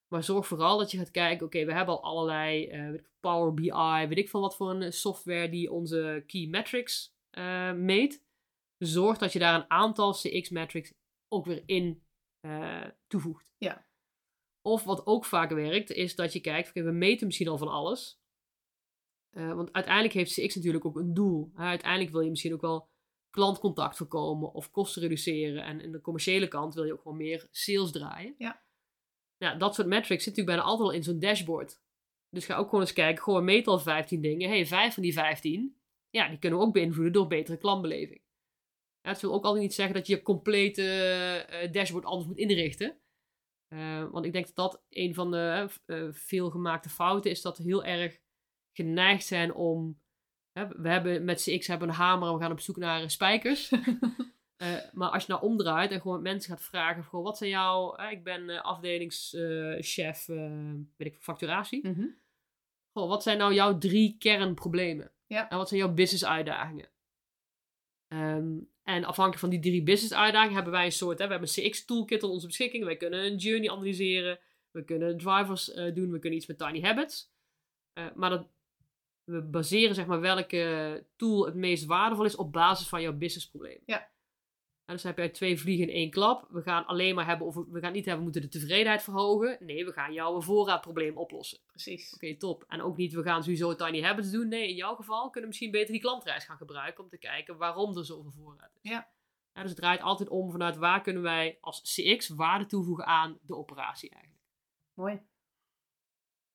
Maar 0.07 0.23
zorg 0.23 0.47
vooral 0.47 0.77
dat 0.77 0.91
je 0.91 0.97
gaat 0.97 1.11
kijken, 1.11 1.45
oké, 1.45 1.65
we 1.65 1.73
hebben 1.73 1.93
al 1.93 2.03
allerlei 2.03 2.67
eh, 2.67 2.89
weet 2.89 2.99
ik, 2.99 3.09
Power 3.19 3.53
BI, 3.53 4.07
weet 4.07 4.17
ik 4.17 4.29
veel 4.29 4.41
wat 4.41 4.55
voor 4.55 4.69
een 4.69 4.93
software 4.93 5.49
die 5.49 5.71
onze 5.71 6.23
key 6.27 6.47
metrics 6.47 7.15
eh, 7.29 7.73
meet. 7.73 8.25
Zorg 8.77 9.17
dat 9.17 9.33
je 9.33 9.39
daar 9.39 9.55
een 9.55 9.69
aantal 9.69 10.11
CX 10.11 10.49
metrics 10.49 10.93
ook 11.27 11.45
weer 11.45 11.63
in 11.65 12.03
eh, 12.39 12.85
toevoegt. 13.07 13.53
Ja. 13.57 13.85
Of 14.61 14.83
wat 14.83 15.05
ook 15.05 15.25
vaak 15.25 15.51
werkt, 15.51 15.91
is 15.91 16.15
dat 16.15 16.33
je 16.33 16.39
kijkt, 16.39 16.69
oké, 16.69 16.83
we 16.83 16.91
meten 16.91 17.25
misschien 17.25 17.47
al 17.47 17.57
van 17.57 17.67
alles. 17.67 18.21
Eh, 19.29 19.53
want 19.53 19.73
uiteindelijk 19.73 20.13
heeft 20.13 20.33
CX 20.33 20.55
natuurlijk 20.55 20.85
ook 20.85 20.97
een 20.97 21.13
doel. 21.13 21.51
Uiteindelijk 21.55 22.11
wil 22.11 22.21
je 22.21 22.29
misschien 22.29 22.53
ook 22.53 22.61
wel 22.61 22.89
klantcontact 23.29 23.97
voorkomen 23.97 24.53
of 24.53 24.71
kosten 24.71 25.01
reduceren. 25.01 25.63
En 25.63 25.81
in 25.81 25.91
de 25.91 26.01
commerciële 26.01 26.47
kant 26.47 26.73
wil 26.73 26.83
je 26.83 26.93
ook 26.93 27.01
gewoon 27.01 27.17
meer 27.17 27.47
sales 27.51 27.91
draaien. 27.91 28.35
Ja. 28.37 28.65
Ja, 29.37 29.55
dat 29.55 29.75
soort 29.75 29.87
metrics 29.87 30.23
zit 30.23 30.35
natuurlijk 30.35 30.57
bijna 30.57 30.61
altijd 30.61 30.89
al 30.89 30.95
in 30.95 31.03
zo'n 31.03 31.19
dashboard. 31.19 31.81
Dus 32.29 32.45
ga 32.45 32.55
ook 32.55 32.65
gewoon 32.65 32.81
eens 32.81 32.93
kijken, 32.93 33.23
gewoon 33.23 33.43
meet 33.43 33.67
al 33.67 33.79
15 33.79 34.21
dingen. 34.21 34.49
hey, 34.49 34.65
vijf 34.65 34.93
van 34.93 35.03
die 35.03 35.13
15, 35.13 35.77
ja, 36.09 36.29
die 36.29 36.39
kunnen 36.39 36.59
we 36.59 36.65
ook 36.65 36.73
beïnvloeden 36.73 37.13
door 37.13 37.27
betere 37.27 37.57
klantbeleving. 37.57 38.21
Ja, 39.01 39.09
het 39.13 39.21
wil 39.21 39.33
ook 39.33 39.43
altijd 39.43 39.63
niet 39.63 39.73
zeggen 39.73 39.95
dat 39.95 40.07
je 40.07 40.15
je 40.15 40.21
complete 40.21 40.83
eh, 41.49 41.71
dashboard 41.71 42.05
anders 42.05 42.27
moet 42.27 42.37
inrichten. 42.37 42.99
Eh, 43.67 44.09
want 44.09 44.25
ik 44.25 44.33
denk 44.33 44.45
dat 44.45 44.55
dat 44.55 44.83
een 44.89 45.13
van 45.13 45.31
de 45.31 45.69
uh, 45.85 46.07
veelgemaakte 46.11 46.89
fouten 46.89 47.31
is, 47.31 47.41
dat 47.41 47.57
we 47.57 47.63
heel 47.63 47.83
erg 47.83 48.19
geneigd 48.77 49.25
zijn 49.25 49.53
om. 49.53 50.01
we 50.53 50.89
hebben 50.89 51.25
met 51.25 51.41
CX 51.41 51.67
hebben 51.67 51.87
een 51.87 51.95
hamer 51.95 52.27
en 52.27 52.33
we 52.33 52.41
gaan 52.41 52.51
op 52.51 52.59
zoek 52.59 52.77
naar 52.77 53.11
spijkers. 53.11 53.69
maar 54.91 55.09
als 55.09 55.25
je 55.25 55.31
nou 55.31 55.43
omdraait 55.43 55.91
en 55.91 56.01
gewoon 56.01 56.21
mensen 56.21 56.51
gaat 56.51 56.63
vragen: 56.63 57.03
gewoon, 57.03 57.25
wat 57.25 57.37
zijn 57.37 57.49
jouw. 57.49 57.95
ik 58.09 58.23
ben 58.23 58.63
afdelingschef, 58.63 60.25
weet 60.25 61.07
ik, 61.07 61.17
facturatie. 61.19 61.81
Goh, 62.91 63.07
wat 63.09 63.23
zijn 63.23 63.37
nou 63.37 63.53
jouw 63.53 63.77
drie 63.77 64.15
kernproblemen? 64.19 65.11
Ja. 65.25 65.49
En 65.49 65.57
wat 65.57 65.67
zijn 65.67 65.79
jouw 65.79 65.93
business 65.93 66.25
uitdagingen? 66.25 66.89
Ehm, 68.07 68.57
en 68.83 69.03
afhankelijk 69.03 69.39
van 69.39 69.49
die 69.49 69.59
drie 69.59 69.83
business 69.83 70.13
uitdagingen 70.13 70.55
hebben 70.55 70.73
wij 70.73 70.85
een 70.85 70.91
soort, 70.91 71.19
hè, 71.19 71.25
we 71.25 71.31
hebben 71.31 71.49
een 71.55 71.69
CX 71.69 71.85
toolkit 71.85 72.19
tot 72.19 72.31
onze 72.31 72.47
beschikking. 72.47 72.83
Wij 72.83 72.97
kunnen 72.97 73.25
een 73.25 73.35
journey 73.35 73.69
analyseren, 73.69 74.39
we 74.71 74.83
kunnen 74.83 75.17
drivers 75.17 75.69
uh, 75.69 75.95
doen, 75.95 76.11
we 76.11 76.19
kunnen 76.19 76.39
iets 76.39 76.47
met 76.47 76.57
tiny 76.57 76.81
habits. 76.81 77.31
Uh, 77.93 78.05
maar 78.15 78.29
dat, 78.29 78.47
we 79.23 79.41
baseren 79.41 79.95
zeg 79.95 80.05
maar 80.05 80.19
welke 80.19 81.05
tool 81.15 81.45
het 81.45 81.55
meest 81.55 81.85
waardevol 81.85 82.25
is 82.25 82.35
op 82.35 82.51
basis 82.51 82.87
van 82.87 83.01
jouw 83.01 83.13
businessprobleem. 83.13 83.79
Ja. 83.85 84.09
En 84.87 84.93
dus 84.93 85.03
heb 85.03 85.17
je 85.17 85.31
twee 85.31 85.59
vliegen 85.59 85.87
in 85.87 85.93
één 85.93 86.09
klap. 86.09 86.47
We 86.49 86.61
gaan 86.61 86.85
alleen 86.85 87.15
maar 87.15 87.25
hebben, 87.25 87.47
of 87.47 87.55
we 87.55 87.79
gaan 87.79 87.91
niet 87.91 88.05
hebben, 88.05 88.17
we 88.17 88.31
moeten 88.31 88.41
de 88.41 88.59
tevredenheid 88.59 89.03
verhogen. 89.03 89.57
Nee, 89.59 89.85
we 89.85 89.91
gaan 89.91 90.13
jouw 90.13 90.41
voorraadprobleem 90.41 91.17
oplossen. 91.17 91.59
Precies. 91.67 92.13
Oké, 92.13 92.37
top. 92.37 92.63
En 92.67 92.81
ook 92.81 92.97
niet, 92.97 93.13
we 93.13 93.23
gaan 93.23 93.43
sowieso 93.43 93.75
tiny 93.75 94.01
habits 94.01 94.31
doen. 94.31 94.47
Nee, 94.47 94.67
in 94.69 94.75
jouw 94.75 94.95
geval 94.95 95.21
kunnen 95.21 95.41
we 95.41 95.47
misschien 95.47 95.71
beter 95.71 95.91
die 95.91 96.01
klantreis 96.01 96.45
gaan 96.45 96.57
gebruiken 96.57 97.03
om 97.03 97.09
te 97.09 97.17
kijken 97.17 97.57
waarom 97.57 97.97
er 97.97 98.05
zoveel 98.05 98.31
voorraad 98.31 98.71
is. 98.81 98.89
Ja. 98.89 99.07
ja. 99.53 99.61
Dus 99.61 99.71
het 99.71 99.79
draait 99.79 100.01
altijd 100.01 100.29
om 100.29 100.51
vanuit 100.51 100.77
waar 100.77 101.01
kunnen 101.01 101.21
wij 101.23 101.57
als 101.61 101.81
CX 101.81 102.27
waarde 102.27 102.65
toevoegen 102.65 103.05
aan 103.05 103.39
de 103.41 103.55
operatie 103.55 104.09
eigenlijk. 104.09 104.43
Mooi. 104.93 105.21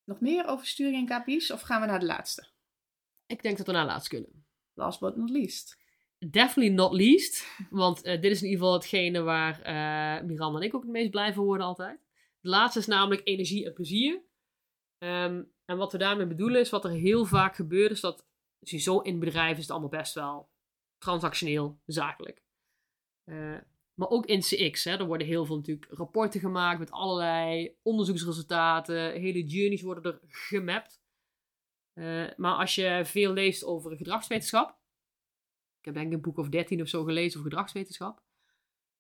Nog 0.05 0.21
meer 0.21 0.47
over 0.47 0.67
sturing 0.67 1.11
en 1.11 1.21
KPI's 1.21 1.51
of 1.51 1.61
gaan 1.61 1.81
we 1.81 1.87
naar 1.87 2.01
de 2.01 2.07
laatste? 2.07 2.49
Ik 3.27 3.43
denk 3.43 3.57
dat 3.57 3.67
we 3.67 3.73
naar 3.73 3.85
de 3.85 3.91
laatste 3.91 4.09
kunnen. 4.09 4.47
Last 4.75 5.01
but 5.01 5.17
not 5.17 5.31
least. 5.31 5.81
Definitely 6.31 6.75
not 6.75 6.93
least. 6.93 7.47
Want 7.71 8.07
uh, 8.07 8.21
dit 8.21 8.31
is 8.31 8.43
in 8.43 8.49
ieder 8.49 8.61
geval 8.61 8.73
hetgene 8.73 9.21
waar 9.21 9.59
uh, 9.59 10.27
Miranda 10.27 10.59
en 10.59 10.65
ik 10.65 10.75
ook 10.75 10.83
het 10.83 10.91
meest 10.91 11.11
blij 11.11 11.33
van 11.33 11.45
worden 11.45 11.67
altijd. 11.67 12.01
De 12.41 12.49
laatste 12.49 12.79
is 12.79 12.87
namelijk 12.87 13.21
energie 13.25 13.67
en 13.67 13.73
plezier. 13.73 14.23
Um, 14.99 15.53
en 15.65 15.77
wat 15.77 15.93
we 15.93 15.99
daarmee 15.99 16.27
bedoelen 16.27 16.61
is 16.61 16.71
wat 16.71 16.85
er 16.85 16.91
heel 16.91 17.25
vaak 17.25 17.55
gebeurt, 17.55 17.91
is 17.91 18.01
dat 18.01 18.27
zo 18.61 18.99
in 18.99 19.19
bedrijven 19.19 19.57
is 19.57 19.63
het 19.63 19.71
allemaal 19.71 19.89
best 19.89 20.15
wel 20.15 20.51
transactioneel, 20.99 21.81
zakelijk. 21.87 22.43
Uh, 23.25 23.59
maar 23.95 24.09
ook 24.09 24.27
in 24.27 24.41
CX, 24.41 24.85
hè, 24.85 24.97
er 24.97 25.07
worden 25.07 25.27
heel 25.27 25.47
veel 25.47 25.57
natuurlijk 25.57 25.93
rapporten 25.93 26.41
gemaakt 26.41 26.79
met 26.79 26.91
allerlei 26.91 27.77
onderzoeksresultaten. 27.83 29.13
Hele 29.13 29.45
journeys 29.45 29.83
worden 29.83 30.13
er 30.13 30.21
gemapt. 30.29 31.01
Maar 32.37 32.55
als 32.55 32.75
je 32.75 33.01
veel 33.05 33.33
leest 33.33 33.65
over 33.65 33.97
gedragswetenschap, 33.97 34.81
ik 35.83 35.89
heb 35.89 35.95
denk 35.95 36.07
ik 36.07 36.13
een 36.13 36.21
boek 36.21 36.39
of 36.39 36.49
13 36.49 36.81
of 36.81 36.89
zo 36.89 37.05
gelezen 37.05 37.39
over 37.39 37.51
gedragswetenschap. 37.51 38.23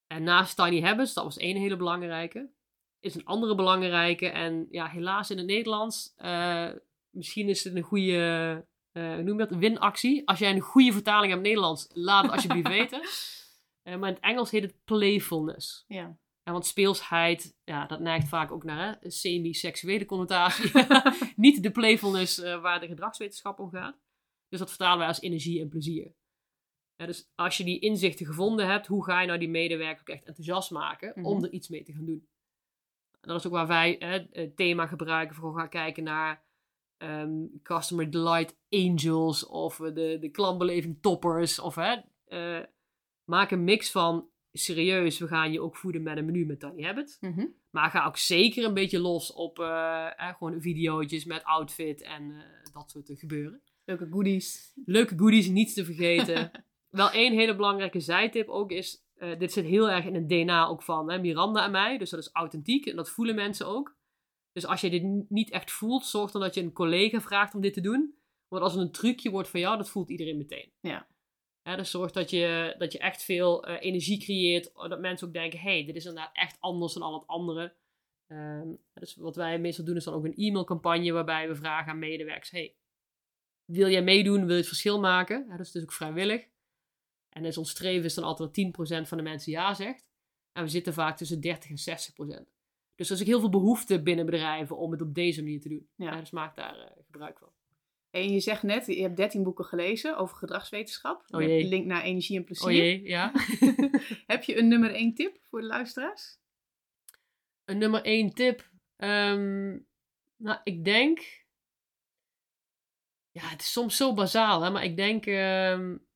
En 0.06 0.22
naast 0.22 0.56
Tiny 0.56 0.80
Habits, 0.80 1.14
dat 1.14 1.24
was 1.24 1.36
één 1.36 1.56
hele 1.56 1.76
belangrijke, 1.76 2.50
is 3.00 3.14
een 3.14 3.24
andere 3.24 3.54
belangrijke. 3.54 4.28
En 4.28 4.66
ja, 4.70 4.88
helaas 4.88 5.30
in 5.30 5.36
het 5.36 5.46
Nederlands, 5.46 6.14
uh, 6.18 6.70
misschien 7.10 7.48
is 7.48 7.64
het 7.64 7.74
een 7.74 7.82
goede, 7.82 8.66
uh, 8.92 9.14
hoe 9.14 9.22
noem 9.22 9.40
je 9.40 9.46
dat, 9.46 9.58
winactie. 9.58 10.28
Als 10.28 10.38
jij 10.38 10.50
een 10.50 10.60
goede 10.60 10.92
vertaling 10.92 11.32
hebt 11.32 11.46
in 11.46 11.50
het 11.50 11.54
Nederlands, 11.54 11.88
laat 11.92 12.22
het 12.22 12.32
alsjeblieft 12.32 12.68
weten. 12.78 13.00
Uh, 13.00 13.96
maar 13.98 14.08
in 14.08 14.14
het 14.14 14.24
Engels 14.24 14.50
heet 14.50 14.62
het 14.62 14.84
playfulness. 14.84 15.84
Ja. 15.86 16.18
En 16.42 16.52
want 16.52 16.66
speelsheid, 16.66 17.56
ja, 17.64 17.86
dat 17.86 18.00
neigt 18.00 18.28
vaak 18.28 18.50
ook 18.50 18.64
naar 18.64 18.98
een 19.00 19.10
semi-seksuele 19.10 20.04
connotatie. 20.04 20.70
Niet 21.36 21.62
de 21.62 21.70
playfulness 21.70 22.38
waar 22.38 22.80
de 22.80 22.86
gedragswetenschap 22.86 23.58
om 23.58 23.70
gaat. 23.70 24.00
Dus 24.48 24.58
dat 24.58 24.68
vertalen 24.68 24.98
wij 24.98 25.06
als 25.06 25.20
energie 25.20 25.60
en 25.60 25.68
plezier. 25.68 26.14
Ja, 26.96 27.06
dus 27.06 27.30
als 27.34 27.56
je 27.56 27.64
die 27.64 27.78
inzichten 27.78 28.26
gevonden 28.26 28.66
hebt, 28.66 28.86
hoe 28.86 29.04
ga 29.04 29.20
je 29.20 29.26
nou 29.26 29.38
die 29.38 29.48
medewerker 29.48 30.00
ook 30.00 30.08
echt 30.08 30.24
enthousiast 30.24 30.70
maken 30.70 31.08
mm 31.08 31.14
-hmm. 31.14 31.32
om 31.32 31.44
er 31.44 31.50
iets 31.50 31.68
mee 31.68 31.82
te 31.82 31.92
gaan 31.92 32.04
doen? 32.04 32.28
En 33.20 33.28
dat 33.28 33.38
is 33.38 33.46
ook 33.46 33.52
waar 33.52 33.66
wij 33.66 33.96
hè, 33.98 34.26
het 34.30 34.56
thema 34.56 34.86
gebruiken 34.86 35.36
voor 35.36 35.54
gaan 35.58 35.68
kijken 35.68 36.04
naar 36.04 36.44
um, 36.98 37.60
Customer 37.62 38.10
Delight 38.10 38.56
Angels 38.68 39.46
of 39.46 39.76
de, 39.76 40.16
de 40.20 40.30
klantbeleving 40.30 40.98
toppers. 41.00 41.58
Of 41.58 41.74
hè, 41.74 41.96
uh, 42.28 42.64
maak 43.24 43.50
een 43.50 43.64
mix 43.64 43.90
van 43.90 44.28
serieus, 44.52 45.18
we 45.18 45.28
gaan 45.28 45.52
je 45.52 45.60
ook 45.60 45.76
voeden 45.76 46.02
met 46.02 46.16
een 46.16 46.24
menu 46.24 46.46
met 46.46 46.60
Tiny 46.60 46.82
Habit. 46.82 47.16
Mm 47.20 47.32
-hmm. 47.32 47.54
Maar 47.70 47.90
ga 47.90 48.06
ook 48.06 48.16
zeker 48.16 48.64
een 48.64 48.74
beetje 48.74 49.00
los 49.00 49.32
op 49.32 49.58
uh, 49.58 50.06
eh, 50.16 50.36
gewoon 50.36 50.60
video's 50.60 51.24
met 51.24 51.44
outfit 51.44 52.02
en 52.02 52.22
uh, 52.30 52.42
dat 52.72 52.90
soort 52.90 53.10
gebeuren. 53.14 53.62
Leuke 53.84 54.06
goodies. 54.10 54.72
Leuke 54.84 55.18
goodies, 55.18 55.48
niet 55.48 55.74
te 55.74 55.84
vergeten. 55.84 56.50
Wel 56.96 57.10
één 57.10 57.32
hele 57.32 57.56
belangrijke 57.56 58.00
zijtip 58.00 58.48
ook 58.48 58.70
is, 58.70 59.04
uh, 59.16 59.38
dit 59.38 59.52
zit 59.52 59.64
heel 59.64 59.90
erg 59.90 60.04
in 60.04 60.14
het 60.14 60.28
DNA 60.28 60.66
ook 60.66 60.82
van 60.82 61.10
hè, 61.10 61.18
Miranda 61.18 61.64
en 61.64 61.70
mij. 61.70 61.98
Dus 61.98 62.10
dat 62.10 62.20
is 62.20 62.30
authentiek 62.32 62.86
en 62.86 62.96
dat 62.96 63.10
voelen 63.10 63.34
mensen 63.34 63.66
ook. 63.66 63.96
Dus 64.52 64.66
als 64.66 64.80
je 64.80 64.90
dit 64.90 65.30
niet 65.30 65.50
echt 65.50 65.70
voelt, 65.70 66.06
zorg 66.06 66.30
dan 66.30 66.40
dat 66.40 66.54
je 66.54 66.62
een 66.62 66.72
collega 66.72 67.20
vraagt 67.20 67.54
om 67.54 67.60
dit 67.60 67.74
te 67.74 67.80
doen. 67.80 68.14
Want 68.48 68.62
als 68.62 68.72
het 68.72 68.82
een 68.82 68.92
trucje 68.92 69.30
wordt 69.30 69.48
van 69.48 69.60
jou, 69.60 69.76
dat 69.76 69.90
voelt 69.90 70.10
iedereen 70.10 70.36
meteen. 70.36 70.72
Ja. 70.80 71.06
Ja, 71.62 71.76
dus 71.76 71.90
zorg 71.90 72.12
dat 72.12 72.30
je, 72.30 72.74
dat 72.78 72.92
je 72.92 72.98
echt 72.98 73.22
veel 73.22 73.68
uh, 73.68 73.76
energie 73.80 74.18
creëert. 74.18 74.70
Dat 74.74 75.00
mensen 75.00 75.26
ook 75.26 75.32
denken, 75.32 75.58
hey, 75.58 75.84
dit 75.84 75.96
is 75.96 76.04
inderdaad 76.04 76.36
echt 76.36 76.56
anders 76.60 76.92
dan 76.92 77.02
al 77.02 77.14
het 77.14 77.26
andere. 77.26 77.74
Um, 78.28 78.78
dus 78.94 79.16
wat 79.16 79.36
wij 79.36 79.58
meestal 79.58 79.84
doen 79.84 79.96
is 79.96 80.04
dan 80.04 80.14
ook 80.14 80.24
een 80.24 80.36
e-mailcampagne 80.36 81.12
waarbij 81.12 81.48
we 81.48 81.54
vragen 81.54 81.92
aan 81.92 81.98
medewerkers, 81.98 82.50
hey, 82.50 82.76
wil 83.64 83.88
jij 83.88 84.02
meedoen? 84.02 84.40
Wil 84.40 84.50
je 84.50 84.56
het 84.56 84.66
verschil 84.66 85.00
maken? 85.00 85.46
Ja, 85.48 85.56
dat 85.56 85.66
is 85.66 85.72
dus 85.72 85.82
ook 85.82 85.92
vrijwillig. 85.92 86.48
En 87.32 87.42
dus 87.42 87.58
ons 87.58 87.70
streven 87.70 88.04
is 88.04 88.14
dan 88.14 88.24
altijd 88.24 88.54
dat 88.54 89.04
10% 89.04 89.08
van 89.08 89.18
de 89.18 89.24
mensen 89.24 89.52
ja 89.52 89.74
zegt. 89.74 90.10
En 90.52 90.62
we 90.62 90.68
zitten 90.68 90.92
vaak 90.92 91.16
tussen 91.16 91.40
30 91.40 91.70
en 91.70 91.98
60%. 92.40 92.50
Dus 92.94 93.08
er 93.08 93.14
is 93.14 93.20
ook 93.20 93.28
heel 93.28 93.40
veel 93.40 93.48
behoefte 93.48 94.02
binnen 94.02 94.26
bedrijven 94.26 94.78
om 94.78 94.90
het 94.90 95.02
op 95.02 95.14
deze 95.14 95.42
manier 95.42 95.60
te 95.60 95.68
doen. 95.68 95.88
Ja. 95.96 96.20
dus 96.20 96.30
maak 96.30 96.56
daar 96.56 96.78
uh, 96.78 96.84
gebruik 97.04 97.38
van. 97.38 97.48
En 98.10 98.32
je 98.32 98.40
zegt 98.40 98.62
net, 98.62 98.86
je 98.86 99.02
hebt 99.02 99.16
13 99.16 99.42
boeken 99.42 99.64
gelezen 99.64 100.16
over 100.16 100.36
gedragswetenschap. 100.36 101.24
Oh 101.30 101.42
jee. 101.42 101.68
Link 101.68 101.86
naar 101.86 102.02
energie 102.02 102.36
en 102.36 102.44
plezier. 102.44 102.66
Oh 102.66 102.72
jee, 102.72 103.02
ja. 103.02 103.32
heb 104.32 104.42
je 104.42 104.58
een 104.58 104.68
nummer 104.68 104.94
1 104.94 105.14
tip 105.14 105.38
voor 105.42 105.60
de 105.60 105.66
luisteraars? 105.66 106.38
Een 107.64 107.78
nummer 107.78 108.02
1 108.04 108.30
tip? 108.30 108.70
Um, 108.96 109.86
nou, 110.36 110.60
ik 110.64 110.84
denk... 110.84 111.40
Ja, 113.30 113.48
het 113.48 113.60
is 113.60 113.72
soms 113.72 113.96
zo 113.96 114.14
bazaal, 114.14 114.62
hè, 114.62 114.70
maar 114.70 114.84
ik 114.84 114.96
denk... 114.96 115.26
Um, 115.26 116.06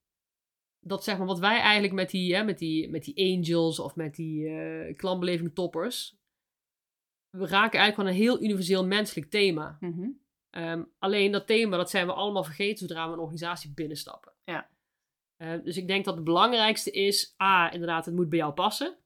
dat 0.87 1.05
zeg 1.05 1.19
maar 1.19 1.27
wat 1.27 1.39
wij 1.39 1.61
eigenlijk 1.61 1.93
met 1.93 2.11
die, 2.11 2.35
hè, 2.35 2.45
met 2.45 2.59
die, 2.59 2.91
met 2.91 3.05
die 3.05 3.37
angels 3.37 3.79
of 3.79 3.97
met 3.97 4.15
die 4.15 4.49
uh, 4.49 4.97
klantbeleving 4.97 5.55
toppers. 5.55 6.17
We 7.31 7.47
raken 7.47 7.79
eigenlijk 7.79 7.95
gewoon 7.95 8.11
een 8.11 8.37
heel 8.37 8.43
universeel 8.43 8.87
menselijk 8.87 9.31
thema. 9.31 9.77
Mm 9.81 9.93
-hmm. 9.93 10.21
um, 10.63 10.93
alleen 10.99 11.33
dat 11.33 11.47
thema, 11.47 11.77
dat 11.77 11.91
zijn 11.91 12.07
we 12.07 12.13
allemaal 12.13 12.45
vergeten 12.45 12.79
zodra 12.79 13.07
we 13.07 13.13
een 13.13 13.19
organisatie 13.19 13.73
binnenstappen. 13.75 14.33
Ja. 14.45 14.71
Uh, 15.43 15.65
dus 15.65 15.77
ik 15.77 15.87
denk 15.87 16.05
dat 16.05 16.15
het 16.15 16.25
belangrijkste 16.25 16.91
is, 16.91 17.35
A, 17.43 17.73
inderdaad, 17.73 18.05
het 18.05 18.15
moet 18.15 18.29
bij 18.29 18.39
jou 18.39 18.53
passen. 18.53 18.99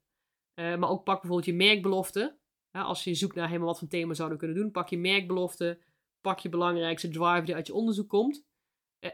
Uh, 0.55 0.77
maar 0.77 0.89
ook 0.89 1.05
pak 1.05 1.21
bijvoorbeeld 1.21 1.49
je 1.49 1.65
merkbelofte. 1.65 2.39
Ja, 2.71 2.83
als 2.83 3.05
je 3.05 3.15
zoekt 3.15 3.35
naar 3.35 3.47
helemaal 3.47 3.69
wat 3.69 3.79
voor 3.79 3.89
thema 3.89 4.15
zouden 4.15 4.39
we 4.39 4.45
kunnen 4.45 4.63
doen, 4.63 4.73
pak 4.73 4.89
je 4.89 4.99
merkbelofte, 4.99 5.79
pak 6.21 6.39
je 6.39 6.49
belangrijkste 6.49 7.09
drive 7.09 7.43
die 7.45 7.55
uit 7.55 7.67
je 7.67 7.75
onderzoek 7.75 8.09
komt. 8.09 8.45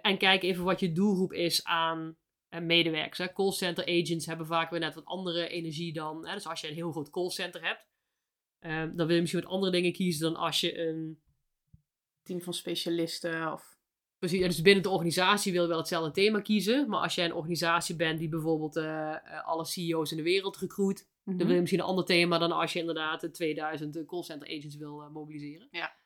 en 0.03 0.19
kijk 0.19 0.43
even 0.43 0.65
wat 0.65 0.81
je 0.81 0.93
doelgroep 0.93 1.33
is 1.33 1.65
aan 1.65 2.17
medewerkers. 2.61 3.19
Hè. 3.19 3.33
Callcenter 3.33 3.85
agents 3.87 4.27
hebben 4.27 4.47
vaak 4.47 4.71
weer 4.71 4.81
net 4.81 4.95
wat 4.95 5.05
andere 5.05 5.49
energie 5.49 5.93
dan. 5.93 6.27
Hè. 6.27 6.35
Dus 6.35 6.47
als 6.47 6.61
je 6.61 6.69
een 6.69 6.75
heel 6.75 6.93
groot 6.93 7.11
callcenter 7.11 7.65
hebt, 7.65 7.87
Ehm, 8.67 8.97
dan 8.97 9.07
wil 9.07 9.15
je 9.15 9.21
misschien 9.21 9.43
wat 9.43 9.51
andere 9.51 9.73
dingen 9.73 9.93
kiezen 9.93 10.33
dan 10.33 10.43
als 10.43 10.61
je 10.61 10.79
een... 10.79 11.21
Team 12.23 12.43
van 12.43 12.55
specialisten 12.55 13.53
of... 13.53 13.79
Precies, 14.19 14.41
dus 14.41 14.63
binnen 14.63 14.83
de 14.83 14.89
organisatie 14.89 15.53
wil 15.53 15.63
je 15.63 15.69
wel 15.69 15.79
hetzelfde 15.79 16.11
thema 16.11 16.41
kiezen. 16.41 16.89
Maar 16.89 17.01
als 17.01 17.15
jij 17.15 17.25
een 17.25 17.35
organisatie 17.35 17.97
bent 17.97 18.19
die 18.19 18.29
bijvoorbeeld 18.29 18.77
eh, 18.77 19.15
eh, 19.15 19.47
alle 19.47 19.65
CEO's 19.65 20.11
in 20.11 20.17
de 20.17 20.23
wereld 20.23 20.57
recruit, 20.57 21.09
Mhm. 21.23 21.37
dan 21.37 21.47
wil 21.47 21.55
je 21.55 21.61
misschien 21.61 21.83
een 21.83 21.89
ander 21.89 22.05
thema 22.05 22.39
dan 22.39 22.53
als 22.53 22.73
je 22.73 22.79
inderdaad 22.79 23.21
de 23.21 23.31
2000 23.31 24.05
callcenter 24.07 24.49
agents 24.49 24.77
wil 24.77 25.03
eh, 25.03 25.11
mobiliseren. 25.11 25.69
Ja. 25.71 25.97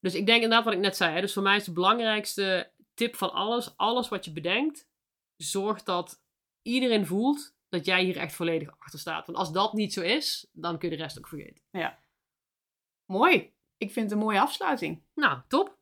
Dus 0.00 0.14
ik 0.14 0.26
denk 0.26 0.42
inderdaad 0.42 0.64
wat 0.64 0.74
ik 0.74 0.80
net 0.80 0.96
zei. 0.96 1.14
Hè, 1.14 1.20
dus 1.20 1.32
voor 1.32 1.42
mij 1.42 1.56
is 1.56 1.64
de 1.64 1.72
belangrijkste 1.72 2.72
tip 2.94 3.16
van 3.16 3.32
alles, 3.32 3.76
alles 3.76 4.08
wat 4.08 4.24
je 4.24 4.32
bedenkt, 4.32 4.88
zorg 5.42 5.82
dat 5.82 6.22
iedereen 6.62 7.06
voelt 7.06 7.54
dat 7.68 7.84
jij 7.84 8.04
hier 8.04 8.16
echt 8.16 8.34
volledig 8.34 8.74
achter 8.78 8.98
staat. 8.98 9.26
Want 9.26 9.38
als 9.38 9.52
dat 9.52 9.72
niet 9.72 9.92
zo 9.92 10.00
is, 10.00 10.46
dan 10.52 10.78
kun 10.78 10.90
je 10.90 10.96
de 10.96 11.02
rest 11.02 11.18
ook 11.18 11.28
vergeten. 11.28 11.62
Mooi. 13.04 13.52
Ik 13.76 13.92
vind 13.92 14.10
het 14.10 14.18
een 14.18 14.24
mooie 14.24 14.40
afsluiting. 14.40 15.02
Nou, 15.14 15.40
top. 15.48 15.78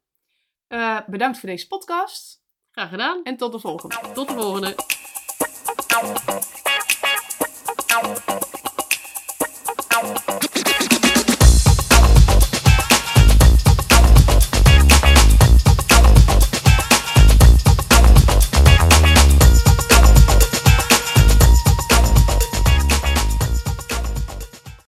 Eh, 0.67 1.01
bedankt 1.07 1.39
voor 1.39 1.49
deze 1.49 1.67
podcast 1.67 2.43
Graag 2.71 2.89
gedaan. 2.91 3.23
en 3.23 3.37
tot 3.37 3.53
de 3.53 3.59
volgende. 3.59 4.13
Tot 4.15 4.29
de 4.29 4.35
volgende. 4.35 4.75